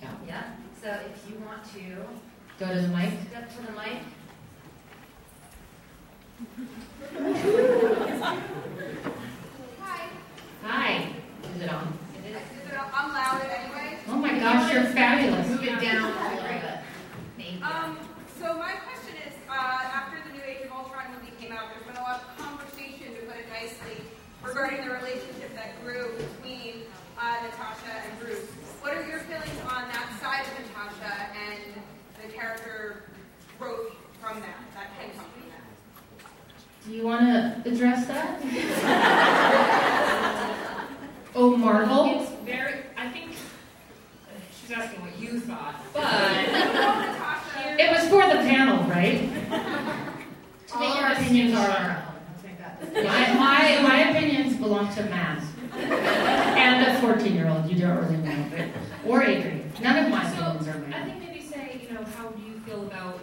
[0.00, 0.10] Yeah.
[0.26, 0.44] Yeah,
[0.80, 2.06] so if you want to
[2.58, 3.10] Go to the mic.
[3.28, 4.02] step to the mic.
[10.62, 11.10] Hi.
[11.56, 11.98] Is it on?
[12.22, 12.36] It is.
[12.36, 13.98] Is it, I'm loud anyway.
[14.06, 15.48] Oh my gosh, you're fabulous.
[15.48, 16.78] Move it down a little bit.
[17.36, 17.64] Thank you.
[17.66, 17.98] Um,
[18.38, 21.84] so my question is, uh, after the new Age of Ultron movie came out, there's
[21.84, 24.06] been a lot of conversation, to put it nicely,
[24.44, 26.86] regarding the relationship that grew between
[27.18, 28.46] uh, Natasha and Bruce.
[28.82, 31.74] What are your feelings on that side of Natasha and
[32.22, 33.02] the character
[33.58, 33.90] growth
[34.22, 35.51] from that, that can come from that?
[36.84, 38.40] Do you want to address that?
[41.36, 42.20] oh, Marvel?
[42.22, 42.80] It's very.
[42.96, 43.36] I think
[44.60, 46.02] she's asking what you thought, but
[47.78, 49.30] It was for the panel, right?
[50.74, 52.02] All make our opinions are our own.
[52.28, 52.82] Let's make that.
[53.04, 55.40] My, my, my opinions belong to Matt.
[55.74, 58.66] And a 14 year old, you don't really know, but,
[59.08, 59.70] or Adrian.
[59.80, 60.92] None of my so opinions are mine.
[60.94, 63.20] I think maybe say you know how do you feel about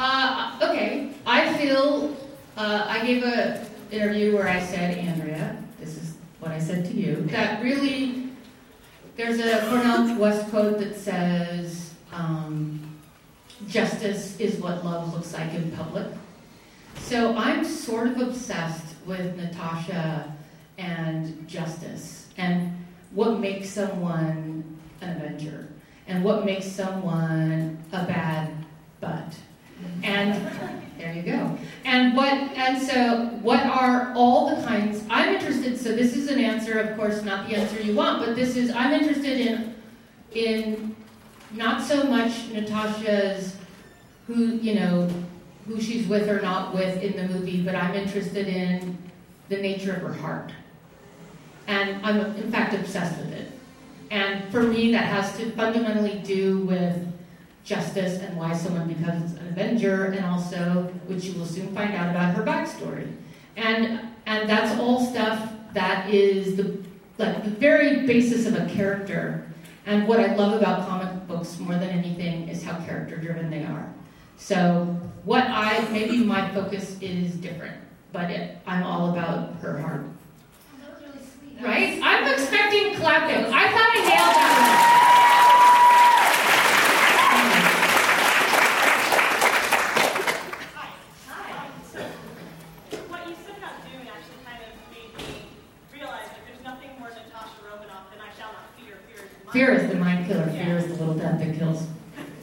[0.00, 2.16] Uh, okay, I feel,
[2.56, 6.92] uh, I gave a interview where I said, Andrea, this is what I said to
[6.92, 8.28] you, that really,
[9.16, 12.96] there's a Cornel West quote that says, um,
[13.66, 16.06] justice is what love looks like in public.
[16.98, 20.32] So I'm sort of obsessed with Natasha
[20.78, 22.70] and justice and
[23.14, 25.66] what makes someone an Avenger
[26.06, 28.64] and what makes someone a bad
[29.00, 29.34] butt.
[30.02, 30.50] And
[30.98, 31.56] there you go.
[31.84, 36.40] And what and so what are all the kinds I'm interested so this is an
[36.40, 39.74] answer, of course, not the answer you want, but this is I'm interested in
[40.32, 40.96] in
[41.52, 43.56] not so much Natasha's
[44.26, 45.08] who, you know,
[45.66, 48.98] who she's with or not with in the movie, but I'm interested in
[49.48, 50.52] the nature of her heart.
[51.66, 53.52] And I'm in fact obsessed with it.
[54.10, 57.06] And for me that has to fundamentally do with
[57.68, 62.10] justice and why someone becomes an Avenger, and also, which you will soon find out
[62.10, 63.12] about her backstory.
[63.56, 66.78] And and that's all stuff that is the
[67.18, 69.44] like the very basis of a character.
[69.84, 73.64] And what I love about comic books more than anything is how character driven they
[73.64, 73.92] are.
[74.36, 74.84] So
[75.24, 77.76] what I maybe my focus is different,
[78.12, 80.04] but it, I'm all about her heart.
[80.80, 81.62] That was really sweet.
[81.62, 82.00] Right?
[82.02, 83.44] I'm expecting clapping.
[83.52, 84.97] I thought I nailed that
[99.52, 99.72] fear.
[99.72, 100.46] Is is the mind killer.
[100.46, 101.86] Fear is the little death that kills.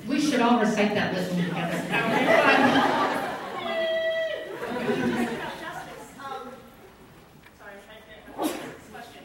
[0.08, 3.12] We should all recite that litany together.
[4.86, 6.46] When you said about justice, um,
[7.58, 9.24] sorry, I'm trying to get this question.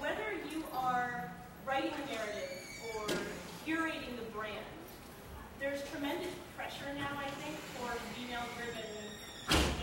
[0.00, 1.28] Whether you are
[1.68, 2.52] writing a narrative
[2.96, 3.04] or
[3.66, 4.64] curating the brand,
[5.60, 8.88] there's tremendous pressure now, I think, for female-driven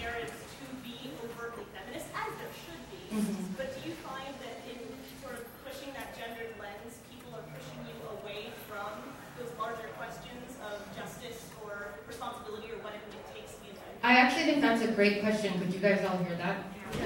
[0.02, 3.02] narratives to be overtly feminist, as there should be.
[3.14, 3.54] Mhm.
[3.58, 4.80] But do you find that in
[5.22, 8.92] sort of pushing that gendered lens, people are pushing you away from
[9.38, 14.04] those larger questions of justice or responsibility or whatever it takes to be a feminist?
[14.04, 15.58] I actually think that's a great question.
[15.60, 16.64] Could you guys all hear that?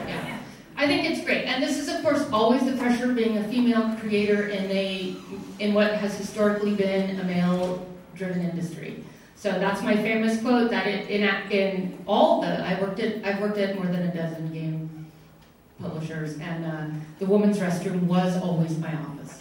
[0.08, 0.39] Yeah.
[0.76, 1.45] I think it's great.
[1.45, 5.16] And this is of course always the pressure of being a female creator in a
[5.60, 7.86] in what has historically been a male
[8.16, 9.04] driven industry.
[9.36, 13.39] So that's my famous quote that in, in in all the I worked at I've
[13.39, 15.12] worked at more than a dozen game
[15.80, 16.86] publishers and uh,
[17.20, 19.38] the woman's restroom was always my office.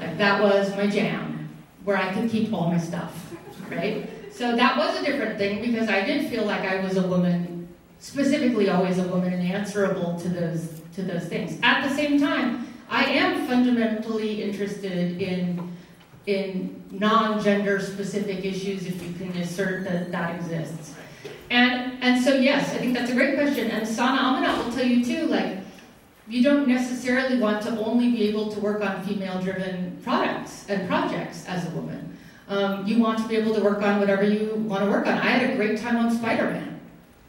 [0.00, 1.48] Like that was my jam
[1.84, 3.34] where I could keep all my stuff,
[3.70, 4.08] right?
[4.34, 7.68] So that was a different thing because I did feel like I was a woman,
[8.00, 11.58] specifically always a woman, and answerable to those to those things.
[11.62, 15.72] At the same time, I am fundamentally interested in
[16.26, 20.94] in non-gender specific issues if you can assert that that exists.
[21.50, 23.70] And and so yes, I think that's a great question.
[23.70, 25.58] And Sana Amanat will tell you too, like
[26.26, 31.46] you don't necessarily want to only be able to work on female-driven products and projects
[31.46, 32.16] as a woman.
[32.48, 35.14] Um, you want to be able to work on whatever you want to work on.
[35.14, 36.78] I had a great time on Spider-Man,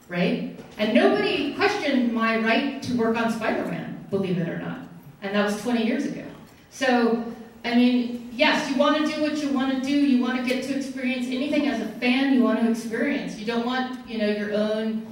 [0.10, 0.60] right?
[0.78, 4.80] And nobody questioned my right to work on Spider-Man, believe it or not.
[5.22, 6.26] And that was 20 years ago.
[6.70, 7.24] So,
[7.64, 9.96] I mean, yes, you want to do what you want to do.
[9.96, 13.38] You want to get to experience anything as a fan you want to experience.
[13.38, 15.08] You don't want, you know, your own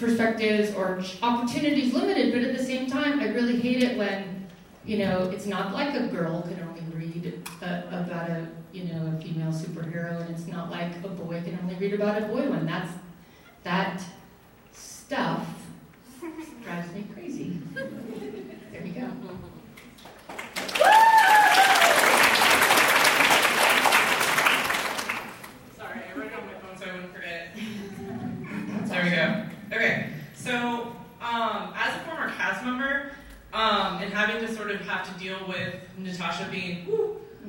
[0.00, 4.48] perspectives or opportunities limited, but at the same time, I really hate it when,
[4.86, 9.12] you know, it's not like a girl can only read uh, about a, you know,
[9.16, 12.48] a female superhero, and it's not like a boy can only read about a boy
[12.48, 12.66] one.
[12.66, 12.92] That's
[13.64, 14.02] that
[14.72, 15.46] stuff
[16.62, 17.60] drives me crazy.
[17.74, 19.10] There you go.
[25.76, 27.56] Sorry, I wrote on my phone so I wouldn't forget.
[28.88, 29.76] There we go.
[29.76, 33.12] Okay, so um, as a former cast member,
[33.52, 36.86] um, and having to sort of have to deal with Natasha being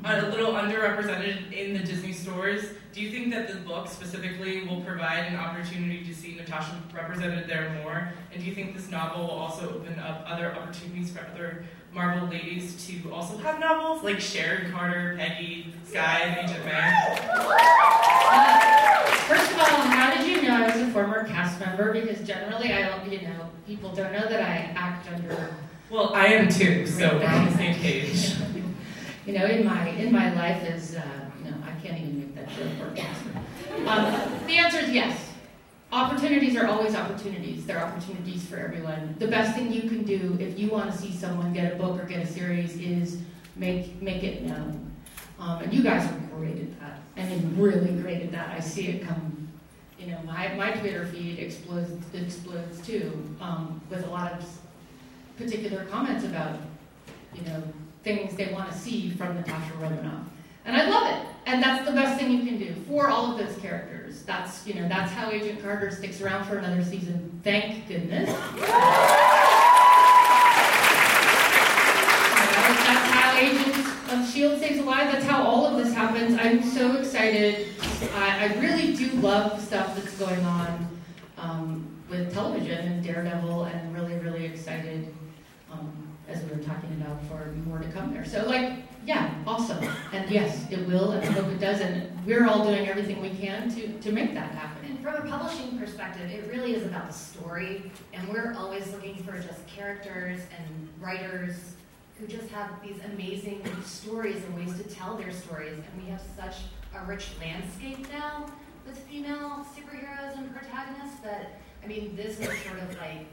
[0.05, 4.81] a little underrepresented in the Disney stores, do you think that the book specifically will
[4.81, 8.11] provide an opportunity to see Natasha represented there more?
[8.33, 12.27] And do you think this novel will also open up other opportunities for other Marvel
[12.27, 16.93] ladies to also have novels, like Sharon Carter, Peggy, Skye, and Agent May?
[18.33, 21.91] Uh, first of all, how did you know I was a former cast member?
[21.93, 25.53] Because generally, I don't, you know, people don't know that I act under.
[25.89, 28.35] Well, I am too, so we're on the same page.
[29.25, 31.03] You know, in my in my life is uh,
[31.43, 33.21] no, I can't even make that joke or cast.
[33.85, 35.29] Um, the answer is yes.
[35.91, 37.65] Opportunities are always opportunities.
[37.65, 39.15] They're opportunities for everyone.
[39.19, 42.01] The best thing you can do if you want to see someone get a book
[42.01, 43.19] or get a series is
[43.55, 44.91] make make it known.
[45.37, 46.99] Um, and you guys are great at that.
[47.17, 48.49] I mean, really great at that.
[48.49, 49.49] I see it come.
[49.99, 54.45] You know, my, my Twitter feed explodes explodes too um, with a lot of
[55.37, 56.57] particular comments about
[57.35, 57.63] you know
[58.03, 60.27] things they want to see from Natasha Romanoff.
[60.65, 61.27] And I love it.
[61.45, 64.21] And that's the best thing you can do for all of those characters.
[64.23, 67.39] That's you know that's how Agent Carter sticks around for another season.
[67.43, 68.29] Thank goodness.
[72.91, 73.77] That's how Agents
[74.11, 75.11] of Shield stays alive.
[75.11, 76.37] That's how all of this happens.
[76.39, 77.67] I'm so excited.
[78.15, 80.87] I, I really do love the stuff that's going on
[81.37, 85.13] um, with television and Daredevil, and I'm really, really excited
[85.71, 88.25] um, as we were talking about for more to come there.
[88.25, 88.73] So, like,
[89.05, 89.83] yeah, awesome.
[90.13, 91.81] And yes, it will, and I hope it does.
[91.81, 94.89] And we're all doing everything we can to, to make that happen.
[94.89, 99.15] And from a publishing perspective, it really is about the story, and we're always looking
[99.23, 101.55] for just characters and writers
[102.19, 105.73] who just have these amazing stories and ways to tell their stories.
[105.73, 106.57] And we have such
[106.95, 108.45] a rich landscape now
[108.85, 113.25] with female superheroes and protagonists that, I mean, this is sort of like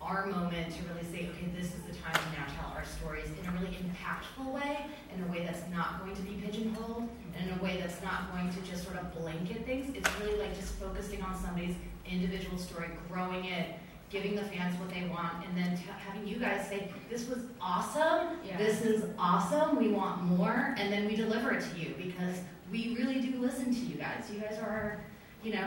[0.00, 3.26] our moment to really say, okay, this is the time to now tell our stories
[3.38, 7.50] in a really impactful way, in a way that's not going to be pigeonholed, and
[7.50, 9.94] in a way that's not going to just sort of blanket things.
[9.94, 11.74] It's really like just focusing on somebody's
[12.06, 13.76] individual story, growing it,
[14.08, 17.44] giving the fans what they want, and then t- having you guys say, "This was
[17.60, 18.38] awesome.
[18.44, 18.56] Yeah.
[18.56, 19.76] This is awesome.
[19.76, 22.38] We want more," and then we deliver it to you because
[22.72, 24.28] we really do listen to you guys.
[24.32, 24.98] You guys are
[25.42, 25.66] you know,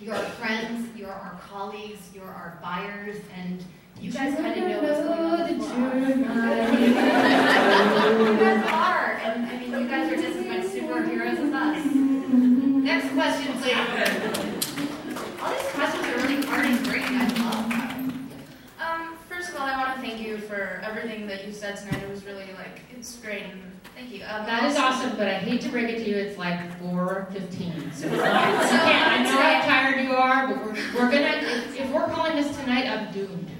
[0.00, 3.62] you're our friends, you're our colleagues, you're our buyers, and
[4.00, 5.38] you guys kind of know what's going on.
[5.40, 5.94] the floor.
[8.30, 11.84] you guys are, and I mean, you guys are just as much superheroes as us.
[12.84, 13.76] Next question, please.
[15.40, 17.04] All these questions are really hard and great.
[17.04, 17.06] I
[17.38, 18.28] love them.
[18.80, 22.02] Um, first of all, I want to thank you for everything that you said tonight.
[22.02, 23.62] It was really like it's great, and
[23.94, 24.22] thank you.
[24.24, 27.28] Um, That is awesome, but I hate to break it to you, it's like four
[27.32, 27.72] fifteen.
[27.92, 31.90] So it's not- I know how tired you are, but we're, we're gonna, if, if
[31.92, 33.50] we're calling this tonight, I'm doomed.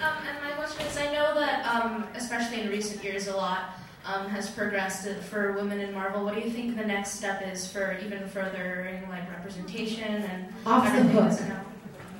[0.00, 3.70] Um, and my question is, I know that, um, especially in recent years, a lot
[4.06, 6.24] um, has progressed for women in Marvel.
[6.24, 10.84] What do you think the next step is for even furthering like representation and Off
[10.94, 11.40] the hook.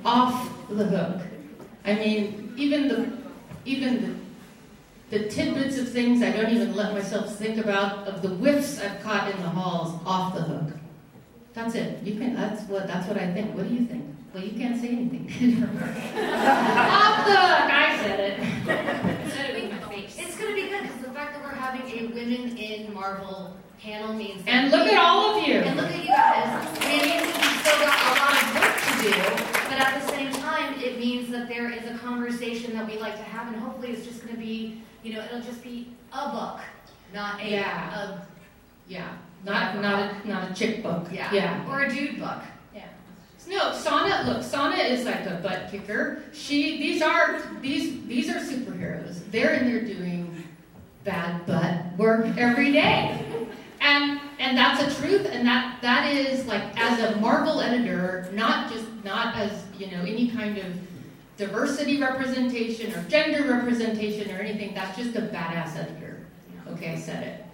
[0.04, 1.22] Off the hook.
[1.84, 3.10] I mean, even the,
[3.64, 4.14] even the,
[5.10, 9.02] the tidbits of things I don't even let myself think about, of the whiffs I've
[9.02, 10.74] caught in the halls, off the hook.
[11.54, 12.02] That's it.
[12.02, 13.56] You can, that's what, that's what I think.
[13.56, 14.04] What do you think?
[14.34, 15.62] Well, you can't say anything.
[15.64, 17.70] off the hook!
[17.70, 18.38] I said it.
[19.32, 20.16] Said it with my face.
[20.18, 23.56] It's going to be good because the fact that we're having a Women in Marvel
[23.80, 24.42] panel means.
[24.46, 25.54] And look at all of you.
[25.54, 26.78] And look at you guys.
[26.80, 30.00] I mean, it means we've still got a lot of work to do, but at
[30.00, 33.52] the same time, it means that there is a conversation that we like to have,
[33.52, 36.60] and hopefully it's just going to be, you know, it'll just be a book,
[37.14, 37.94] not a, Yeah.
[37.94, 38.26] a
[38.88, 39.08] Yeah.
[39.44, 41.06] Not, not, a, not a chick book.
[41.12, 41.68] yeah, Yeah.
[41.70, 42.38] or a dude book.
[43.48, 44.30] No, Sana.
[44.30, 46.22] Look, Sana is like a butt kicker.
[46.34, 46.76] She.
[46.76, 49.22] These are these these are superheroes.
[49.30, 50.44] They're in there doing
[51.02, 53.18] bad butt work every day,
[53.80, 54.17] and
[54.48, 55.26] and that's a truth.
[55.30, 60.00] And that that is like as a Marvel editor, not just not as you know
[60.00, 60.66] any kind of
[61.36, 64.74] diversity representation or gender representation or anything.
[64.74, 66.26] That's just a badass editor.
[66.68, 67.44] Okay, I said it.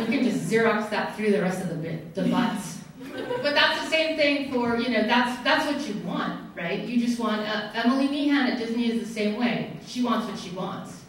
[0.00, 2.78] You can just Xerox that through the rest of the bit, the butts.
[3.12, 6.80] But that's the same thing for, you know, that's that's what you want, right?
[6.84, 9.76] You just want, uh, Emily Meehan at Disney is the same way.
[9.86, 11.02] She wants what she wants.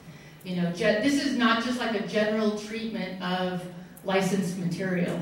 [0.43, 3.63] You know, ge- this is not just like a general treatment of
[4.03, 5.19] licensed material.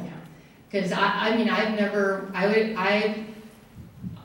[0.70, 3.26] Because I, I mean, I've never, I would, I,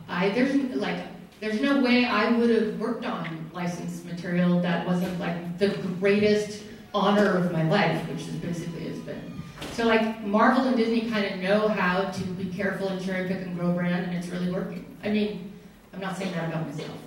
[0.08, 0.98] I, there's like,
[1.40, 5.68] there's no way I would have worked on licensed material that wasn't like the
[6.00, 6.62] greatest
[6.94, 9.42] honor of my life, which is basically has been.
[9.72, 13.38] So like Marvel and Disney kind of know how to be careful and cherry pick
[13.38, 14.84] and grow brand, and it's really working.
[15.02, 15.52] I mean,
[15.94, 16.98] I'm not saying that about myself.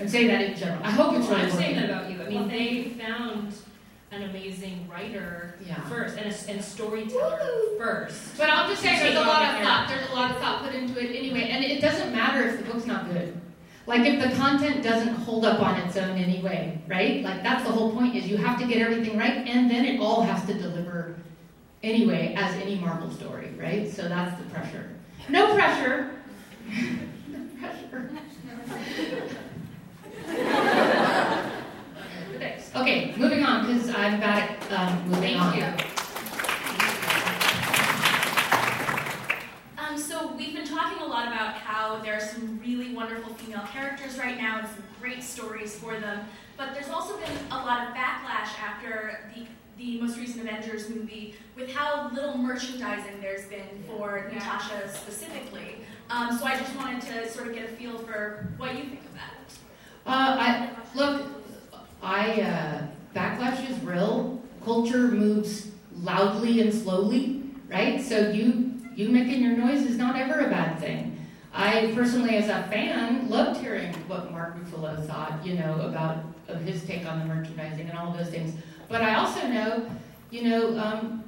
[0.00, 0.82] I'm saying that in general.
[0.84, 2.22] I hope it's Well, really I'm saying that about you.
[2.22, 3.52] I mean, they found
[4.14, 5.80] an amazing writer Yeah.
[5.88, 7.38] first and a, and a storyteller
[7.78, 8.36] first.
[8.38, 9.88] But I'm just saying, there's a lot of your- thought.
[9.88, 12.64] There's a lot of thought put into it anyway, and it doesn't matter if the
[12.72, 13.40] book's not good.
[13.86, 17.22] Like if the content doesn't hold up on its own anyway, right?
[17.22, 20.00] Like that's the whole point is you have to get everything right, and then it
[20.00, 21.16] all has to deliver
[21.82, 23.90] anyway, as any Marvel story, right?
[23.92, 24.88] So that's the pressure.
[25.28, 26.12] No pressure.
[27.28, 28.10] no pressure.
[32.74, 32.88] Thanks.
[32.88, 35.52] Okay, moving on because I'm bad at um, moving on.
[35.52, 35.84] Thank you.
[39.78, 43.64] Um, so we've been talking a lot about how there are some really wonderful female
[43.72, 47.86] characters right now and some great stories for them, but there's also been a lot
[47.86, 49.46] of backlash after the
[49.76, 55.76] the most recent Avengers movie with how little merchandising there's been for Natasha specifically.
[56.10, 59.00] Um, so I just wanted to sort of get a feel for what you think
[59.00, 59.56] of that.
[60.06, 61.43] Uh, I look.
[62.04, 62.86] I uh,
[63.16, 64.38] backlash is real.
[64.62, 68.00] Culture moves loudly and slowly, right?
[68.00, 71.16] So you you making your noise is not ever a bad thing.
[71.52, 76.60] I personally, as a fan, loved hearing what Mark Ruffalo thought, you know, about of
[76.60, 78.54] his take on the merchandising and all those things.
[78.88, 79.86] But I also know,
[80.30, 81.24] you know, um,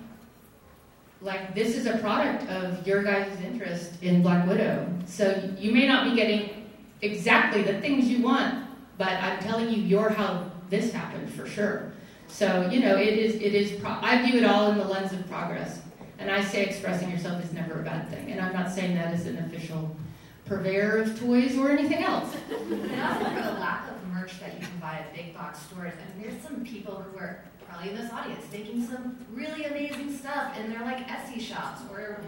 [1.22, 4.86] like this is a product of your guys' interest in Black Widow.
[5.06, 6.66] So you may not be getting
[7.00, 8.66] exactly the things you want,
[8.98, 11.92] but I'm telling you, you're how this happened for sure.
[12.28, 13.36] So you know, it is.
[13.36, 13.80] It is.
[13.80, 15.80] Pro- I view it all in the lens of progress,
[16.18, 18.32] and I say expressing yourself is never a bad thing.
[18.32, 19.96] And I'm not saying that as an official
[20.44, 22.34] purveyor of toys or anything else.
[22.50, 25.92] And also for the lack of merch that you can buy at big box stores.
[25.94, 30.16] I mean, there's some people who are probably in this audience making some really amazing
[30.16, 32.20] stuff in their like Etsy shops or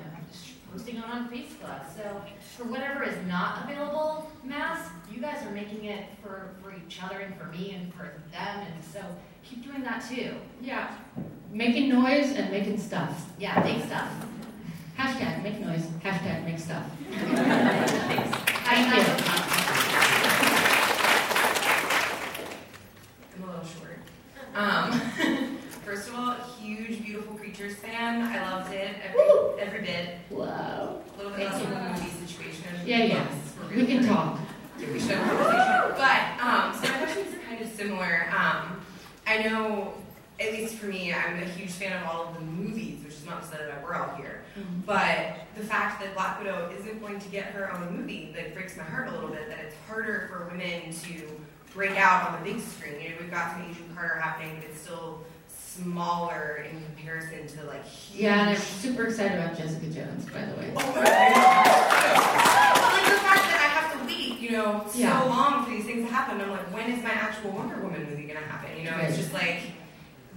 [0.72, 1.84] posting it on Facebook.
[1.96, 2.22] So
[2.56, 7.18] for whatever is not available, mass, you guys are making it for, for each other
[7.20, 8.66] and for me and for them.
[8.66, 9.00] And so
[9.44, 10.34] keep doing that too.
[10.60, 10.94] Yeah.
[11.50, 13.30] Making noise and making stuff.
[13.38, 14.10] Yeah, make stuff.
[14.98, 15.86] Hashtag make noise.
[16.02, 16.84] Hashtag make stuff.
[17.10, 18.36] Thanks.
[18.64, 19.14] Thank you.
[23.36, 23.98] I'm a little short.
[24.54, 25.44] Um,
[25.98, 28.22] first of all, huge, beautiful creatures fan.
[28.22, 30.14] I loved it every, every bit.
[30.30, 31.00] Wow.
[31.14, 32.66] A little bit less of a movie situation.
[32.86, 33.26] Yeah, yeah.
[33.74, 34.38] We can talk.
[34.78, 35.94] We should have a conversation.
[35.98, 38.30] But um, so my questions are kind of similar.
[38.30, 38.80] Um,
[39.26, 39.94] I know,
[40.38, 43.26] at least for me, I'm a huge fan of all of the movies, which is
[43.26, 44.44] not to say that we're all here.
[44.56, 44.82] Mm-hmm.
[44.86, 48.76] But the fact that Black Widow isn't going to get her own movie, that breaks
[48.76, 49.48] my heart a little bit.
[49.48, 51.40] That it's harder for women to
[51.74, 53.00] break out on the big screen.
[53.00, 55.24] You know, we've got some Agent Carter happening, but it's still
[55.82, 58.22] smaller in comparison to like huge.
[58.22, 60.72] Yeah, and I'm super excited about Jessica Jones, by the way.
[60.76, 60.96] Oh God.
[60.96, 61.04] like
[63.04, 65.22] the fact that I have to wait, you know, so Yeah.
[65.24, 66.40] long for these things to happen.
[66.40, 68.70] I'm like, when is my actual Wonder Woman movie gonna happen?
[68.78, 69.60] You know, it's just like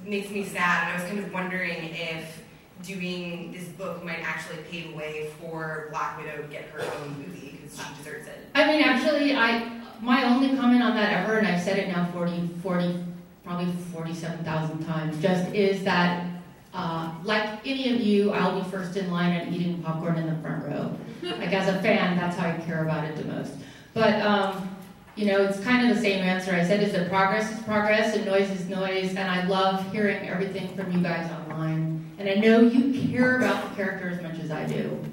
[0.06, 0.88] makes me sad.
[0.88, 2.42] And I was kind of wondering if
[2.84, 7.16] doing this book might actually pave the way for Black Widow to get her own
[7.20, 8.50] movie because she deserves it.
[8.56, 12.10] I mean, actually, I my only comment on that ever, and I've said it now
[12.12, 13.04] 40, 40
[13.44, 16.28] probably 47,000 times, just is that,
[16.74, 20.42] uh, like any of you, I'll be first in line and eating popcorn in the
[20.42, 20.96] front row.
[21.24, 23.54] Like, as a fan, that's how I care about it the most.
[23.94, 24.70] But, um,
[25.16, 28.16] you know, it's kind of the same answer I said, is that progress is progress
[28.16, 32.06] and noise is noise, and I love hearing everything from you guys online.
[32.18, 35.04] And I know you care about the character as much as I do,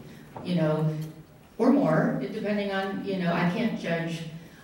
[0.45, 0.95] you know,
[1.57, 4.21] or more, depending on, you know, I can't judge,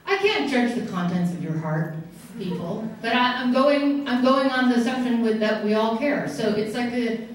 [0.07, 1.97] I can't judge the contents of your heart,
[2.39, 6.29] people, but I, I'm going, I'm going on the assumption with that we all care.
[6.29, 7.27] So it's like a,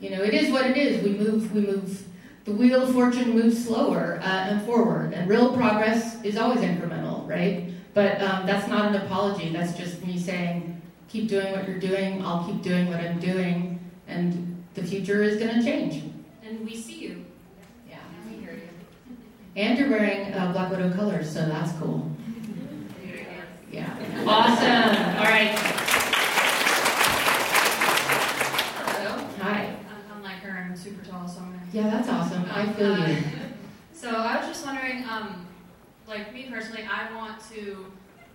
[0.00, 1.02] you know, it is what it is.
[1.02, 2.06] We move, we move.
[2.46, 7.28] The wheel of fortune moves slower uh, and forward, and real progress is always incremental,
[7.28, 7.72] right?
[7.92, 9.50] But um, that's not an apology.
[9.50, 12.24] That's just me saying, keep doing what you're doing.
[12.24, 13.78] I'll keep doing what I'm doing,
[14.08, 16.04] and the future is going to change.
[16.42, 17.24] And we see you.
[17.88, 18.68] Yeah, And we hear you.
[19.56, 22.10] And you're wearing uh, Black Widow colors, so that's cool.
[23.70, 23.96] Yeah.
[24.26, 25.16] Awesome.
[25.18, 25.54] All right.
[28.86, 29.24] Hello.
[29.40, 29.76] Hi.
[29.88, 30.50] I'm, I'm like her.
[30.58, 31.62] I'm super tall, so I'm gonna.
[31.72, 32.44] Yeah, that's awesome.
[32.50, 33.16] I feel you.
[33.92, 35.46] So I was just wondering, um,
[36.08, 37.84] like me personally, I want to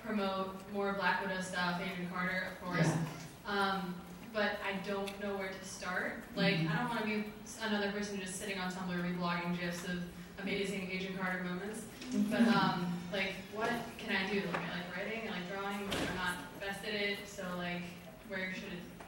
[0.06, 2.86] promote more Black Widow stuff, Agent Carter, of course.
[2.88, 3.52] Yeah.
[3.52, 3.96] Um,
[4.32, 6.22] but I don't know where to start.
[6.36, 7.24] Like, I don't want to be
[7.64, 10.04] another person just sitting on Tumblr reblogging gifs of
[10.40, 11.82] amazing Agent Carter moments.
[12.30, 14.38] But um, like, what can I do?
[14.48, 17.20] Like, I like writing, I like drawing, but I'm not best at it.
[17.26, 17.82] So like,
[18.28, 18.64] where should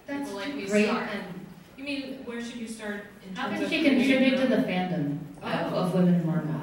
[0.05, 0.85] That's people like me great.
[0.85, 1.09] start?
[1.77, 4.57] You mean where should you start in How terms can of she contribute to the
[4.57, 6.53] fandom of, of Women in Marvel?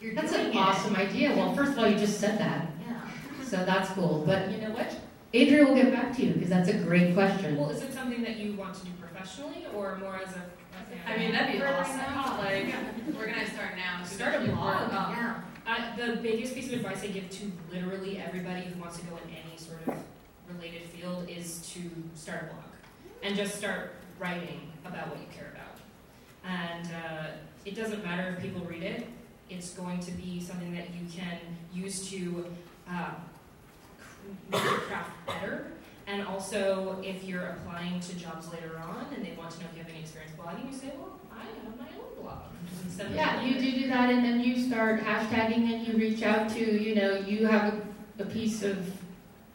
[0.00, 0.56] You're That's an it.
[0.56, 1.34] awesome idea.
[1.36, 3.00] Well, first of all, you just said that, Yeah.
[3.44, 4.24] so that's cool.
[4.26, 4.92] But You know what?
[5.34, 7.56] Adrian will get back to you because that's a great question.
[7.56, 10.42] Well, is it something that you want to do professionally or more as a?
[10.92, 11.74] A I mean, that'd be fan?
[11.74, 12.38] awesome.
[12.38, 12.74] Like,
[13.16, 14.04] we're gonna start now.
[14.04, 14.80] Start a blog.
[14.80, 14.90] work.
[14.92, 15.40] Yeah.
[15.66, 19.16] Uh, the biggest piece of advice I give to literally everybody who wants to go
[19.16, 20.02] in any sort of
[20.48, 21.80] related field is to
[22.14, 22.64] start a blog
[23.22, 25.78] and just start writing about what you care about.
[26.44, 27.26] And uh,
[27.64, 29.06] it doesn't matter if people read it,
[29.48, 31.38] it's going to be something that you can
[31.72, 32.46] use to
[32.88, 33.10] uh,
[34.50, 35.66] make your craft better.
[36.06, 39.76] And also, if you're applying to jobs later on and they want to know if
[39.76, 42.38] you have any experience blogging, you say, well, I have my own blog.
[42.84, 46.48] Instead Yeah, you do do that, and then you start hashtagging and you reach out
[46.50, 47.74] to, you know, you have
[48.18, 48.78] a, a piece of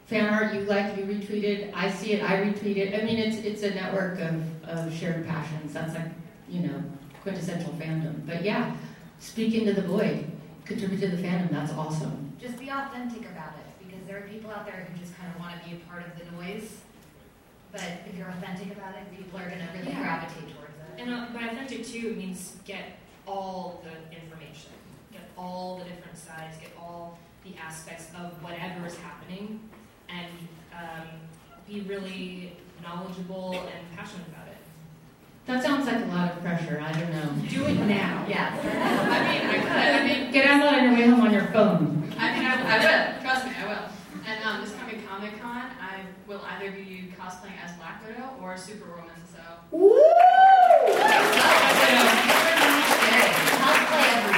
[0.08, 3.00] fan art you like, you retweet it, I see it, I retweet it.
[3.00, 5.74] I mean, it's it's a network of, of shared passions.
[5.74, 6.12] That's like,
[6.50, 6.84] you know,
[7.24, 8.26] quintessential fandom.
[8.26, 8.74] But yeah,
[9.20, 10.26] speak into the void,
[10.66, 11.52] contribute to the fandom.
[11.52, 12.32] That's awesome.
[12.40, 15.40] Just be authentic about it because there are people out there who just kind of
[15.42, 16.78] want to be a part of the noise.
[17.72, 19.99] But if you're authentic about it, people are going to really Yeah.
[20.02, 21.02] gravitate towards it.
[21.02, 24.72] And uh, by authentic too means get all the information,
[25.11, 29.60] get all the different sides, get all the aspects of whatever is happening,
[30.10, 30.31] and
[30.73, 31.07] um,
[31.68, 34.57] be really knowledgeable and passionate about it.
[35.45, 36.81] That sounds like a lot of pressure.
[36.85, 37.30] I don't know.
[37.49, 38.26] Do it now.
[38.27, 38.52] Yeah.
[38.64, 39.72] I mean, I could.
[39.72, 42.11] I mean, Get out on your way home on your phone.
[42.19, 43.22] I mean, I, I will.
[43.23, 43.85] Trust me, I will.
[44.27, 45.57] And um, this coming Comic Con, I
[46.28, 49.12] will either be cosplaying as Black Widow or Superwoman.
[49.32, 49.40] So.
[49.72, 49.94] Woo!
[53.64, 54.34] I'll play every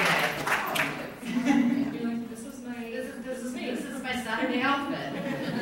[1.65, 1.89] day.
[1.99, 3.71] Be like, this is my, This is, this is me.
[3.71, 5.13] This is my Saturday outfit.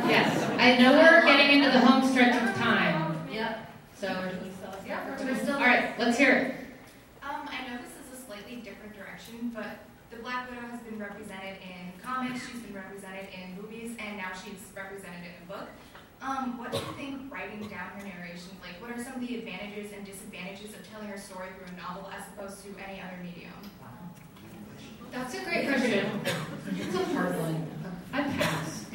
[0.10, 3.18] Yes, I know we're getting into the home stretch of time.
[3.32, 3.72] Yep.
[4.00, 4.08] So,
[4.86, 5.16] Yeah,
[5.54, 6.56] all right, let's hear it.
[7.24, 9.80] Um, I know this is a slightly different direction, but
[10.12, 14.32] the Black Widow has been represented in comics, she's been represented in movies, and now
[14.34, 15.68] she's represented in a book.
[16.22, 19.38] Um, what do you think writing down her narration, like what are some of the
[19.38, 23.18] advantages and disadvantages of telling her story through a novel as opposed to any other
[23.24, 23.52] medium?
[25.12, 26.22] That's a great question.
[26.78, 27.68] It's a hard one.
[28.14, 28.86] I pass.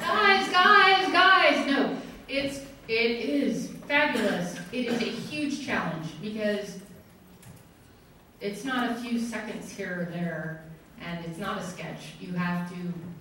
[0.00, 1.96] guys, guys, guys, no.
[2.28, 4.56] It's it is fabulous.
[4.72, 6.78] It is a huge challenge because
[8.40, 10.64] it's not a few seconds here or there,
[11.00, 12.14] and it's not a sketch.
[12.20, 12.76] You have to,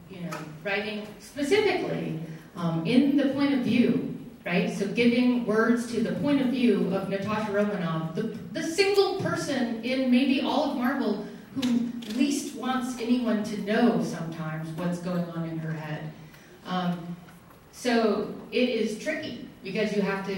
[0.10, 2.20] you know, writing specifically
[2.56, 4.72] um, in the point of view, right?
[4.72, 8.24] So giving words to the point of view of Natasha Romanoff, the,
[8.54, 11.26] the single person in maybe all of Marvel
[11.56, 16.12] who least wants anyone to know sometimes what's going on in her head.
[16.66, 17.16] Um,
[17.72, 20.36] so it is tricky because you have to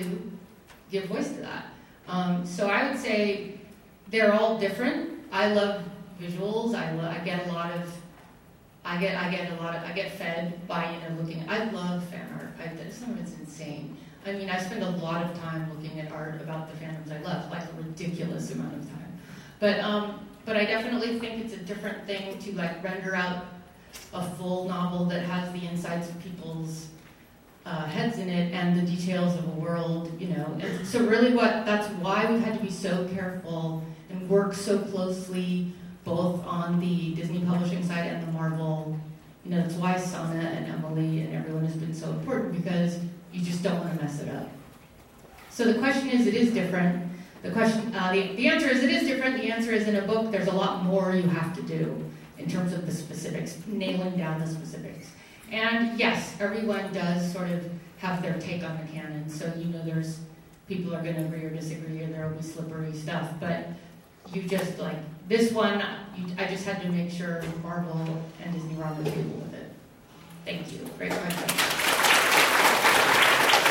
[0.91, 1.65] give voice to that.
[2.07, 3.59] Um, so I would say
[4.09, 5.09] they're all different.
[5.31, 5.83] I love
[6.21, 6.75] visuals.
[6.75, 7.91] I, lo- I get a lot of,
[8.83, 11.47] I get I get a lot of I get fed by you know looking.
[11.47, 12.51] I love fan art.
[12.59, 13.97] I, some of it's insane.
[14.25, 17.21] I mean, I spend a lot of time looking at art about the fandoms I
[17.21, 19.19] love, like a ridiculous amount of time.
[19.59, 23.45] But um, but I definitely think it's a different thing to like render out
[24.13, 26.87] a full novel that has the insides of people's
[27.65, 30.57] uh, heads in it and the details of a world, you know.
[30.59, 34.79] And so really, what that's why we've had to be so careful and work so
[34.79, 38.97] closely both on the Disney publishing side and the Marvel.
[39.45, 42.99] You know, that's why Sana and Emily and everyone has been so important because
[43.31, 44.49] you just don't want to mess it up.
[45.49, 47.11] So the question is, it is different.
[47.43, 49.37] The question, uh, the, the answer is, it is different.
[49.37, 52.03] The answer is, in a book, there's a lot more you have to do
[52.37, 55.11] in terms of the specifics, nailing down the specifics.
[55.51, 59.29] And yes, everyone does sort of have their take on the canon.
[59.29, 60.19] So you know, there's
[60.67, 63.31] people are going to agree or disagree, or there will be slippery stuff.
[63.39, 63.67] But
[64.33, 64.97] you just like
[65.31, 65.81] this one,
[66.37, 69.71] I just had to make sure Marvel and Disney were on the table with it.
[70.43, 70.79] Thank you.
[70.97, 71.45] Great question.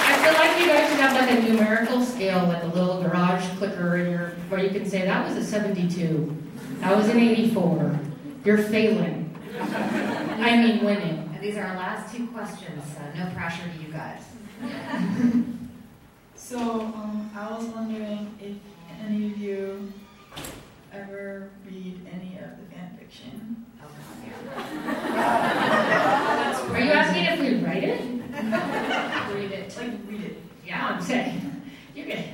[0.07, 3.47] I feel like you guys should have like a numerical scale, like a little garage
[3.59, 6.35] clicker in your, where you can say that was a 72,
[6.78, 8.01] that was an 84.
[8.43, 9.37] You're failing.
[9.61, 11.31] I mean winning.
[11.35, 14.23] And these are our last two questions, so no pressure to you guys.
[16.37, 18.57] so um, I was wondering if
[19.05, 19.93] any of you
[21.01, 23.64] ever read any of the fan fiction.
[26.70, 28.01] Are you asking if we write it?
[29.35, 29.77] read it.
[29.77, 30.43] Like read it.
[30.66, 31.62] Yeah, I'm saying.
[31.94, 32.27] You get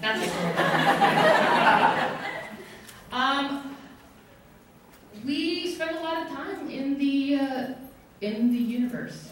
[0.00, 0.30] That's a
[3.10, 3.76] Um,
[5.24, 7.66] we spend a lot of time in the uh,
[8.20, 9.30] in the universe.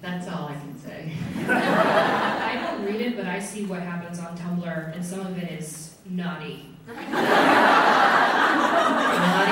[0.00, 1.12] That's all I can say.
[1.48, 5.52] I don't read it, but I see what happens on Tumblr, and some of it
[5.52, 6.71] is naughty.
[6.86, 7.04] Naughty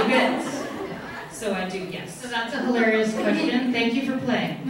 [0.08, 0.64] bits.
[1.32, 2.20] So I do, yes.
[2.20, 3.72] So that's a hilarious question.
[3.72, 4.58] Thank you for playing.
[4.60, 4.66] All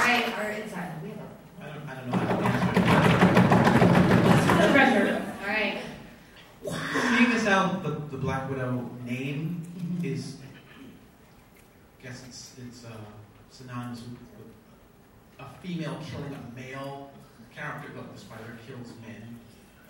[0.00, 0.92] right, our insider.
[1.02, 1.22] We have a
[1.60, 2.42] I don't, I don't know how to
[4.26, 5.08] answer the pressure.
[5.42, 5.78] All right.
[7.16, 9.62] Seeing as how the, the Black Widow name
[10.02, 12.88] is, I guess it's it's uh,
[13.50, 14.48] synonymous with, with
[15.38, 17.10] a female killing a male
[17.56, 17.88] character.
[17.96, 19.38] Look, the spider kills men.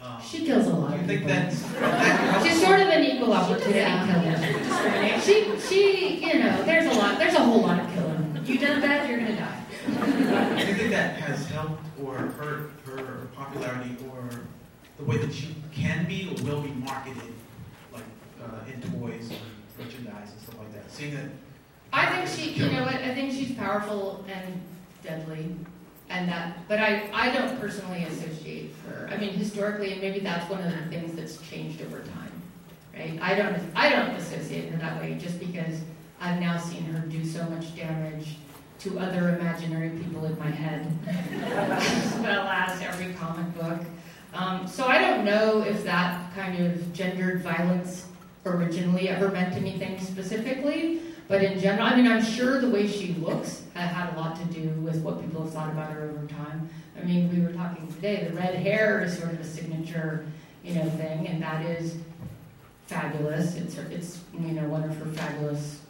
[0.02, 1.34] Um, She kills a lot do you of think people.
[1.34, 5.20] that's that She's sort of an equal opportunity killer.
[5.20, 8.40] She, she, you know, there's a lot, there's a whole lot of killing.
[8.44, 9.60] You done that, you're gonna die.
[9.86, 14.28] Do you think that has helped or hurt her popularity or
[14.98, 17.32] the way that she can be or will be marketed,
[17.92, 18.04] like
[18.42, 19.38] uh, in toys and
[19.86, 20.90] merchandise and stuff like that?
[20.92, 21.30] Seeing that.
[21.94, 24.60] I think she, you know what, I think she's powerful and
[25.02, 25.54] deadly.
[26.14, 29.08] And that, but I, I don't personally associate her.
[29.10, 32.30] I mean, historically, and maybe that's one of the things that's changed over time,
[32.96, 33.18] right?
[33.20, 35.80] I don't, I don't associate her that way just because
[36.20, 38.36] I've now seen her do so much damage
[38.80, 40.86] to other imaginary people in my head.
[42.22, 43.80] well, as every comic book.
[44.34, 48.06] Um, so I don't know if that kind of gendered violence
[48.46, 53.14] originally ever meant anything specifically, but in general, I mean, I'm sure the way she
[53.14, 56.26] looks had had a lot to do with what people have thought about her over
[56.26, 56.68] time.
[57.00, 60.26] I mean, we were talking today, the red hair is sort of a signature,
[60.62, 61.96] you know, thing, and that is
[62.86, 63.56] fabulous.
[63.56, 65.80] It's, it's you know, one of her fabulous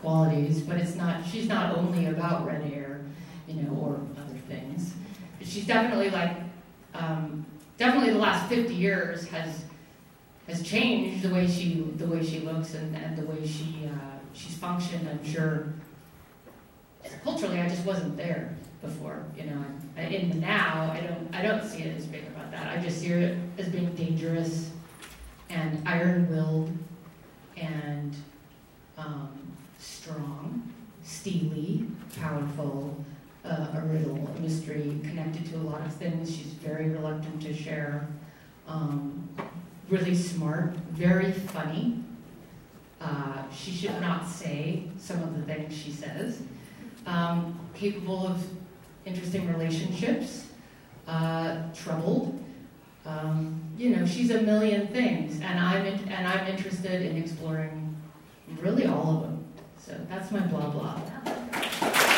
[0.00, 3.00] qualities, but it's not, she's not only about red hair,
[3.46, 4.94] you know, or other things.
[5.42, 6.36] She's definitely like,
[6.94, 7.44] um,
[7.76, 9.64] definitely the last 50 years has
[10.48, 14.11] has changed the way she the way she looks and, and the way she uh,
[14.34, 15.08] she's functioned.
[15.08, 15.66] I'm sure
[17.24, 18.56] culturally, I just wasn't there.
[18.80, 19.24] before.
[19.36, 19.64] You know,
[19.96, 22.76] and now, I don't I don't see it as being about that.
[22.76, 24.70] I just see it as being dangerous
[25.50, 26.72] and iron-willed
[27.56, 28.16] and
[28.98, 29.28] um,
[29.78, 30.72] strong,
[31.04, 31.86] steely,
[32.18, 32.96] powerful,
[33.44, 36.34] uh, a riddle, a mystery, connected to a lot of things.
[36.34, 38.08] She's very reluctant to share.
[38.66, 39.28] Um,
[39.88, 42.02] really smart, very funny.
[43.02, 46.42] Uh, she should not say some of the things she says.
[47.06, 48.44] Um, capable of
[49.04, 50.46] interesting relationships,
[51.08, 52.38] uh, troubled.
[53.04, 57.96] Um, you know, she's a million things, and I'm in, and I'm interested in exploring
[58.60, 59.44] really all of them.
[59.78, 62.11] So that's my blah blah.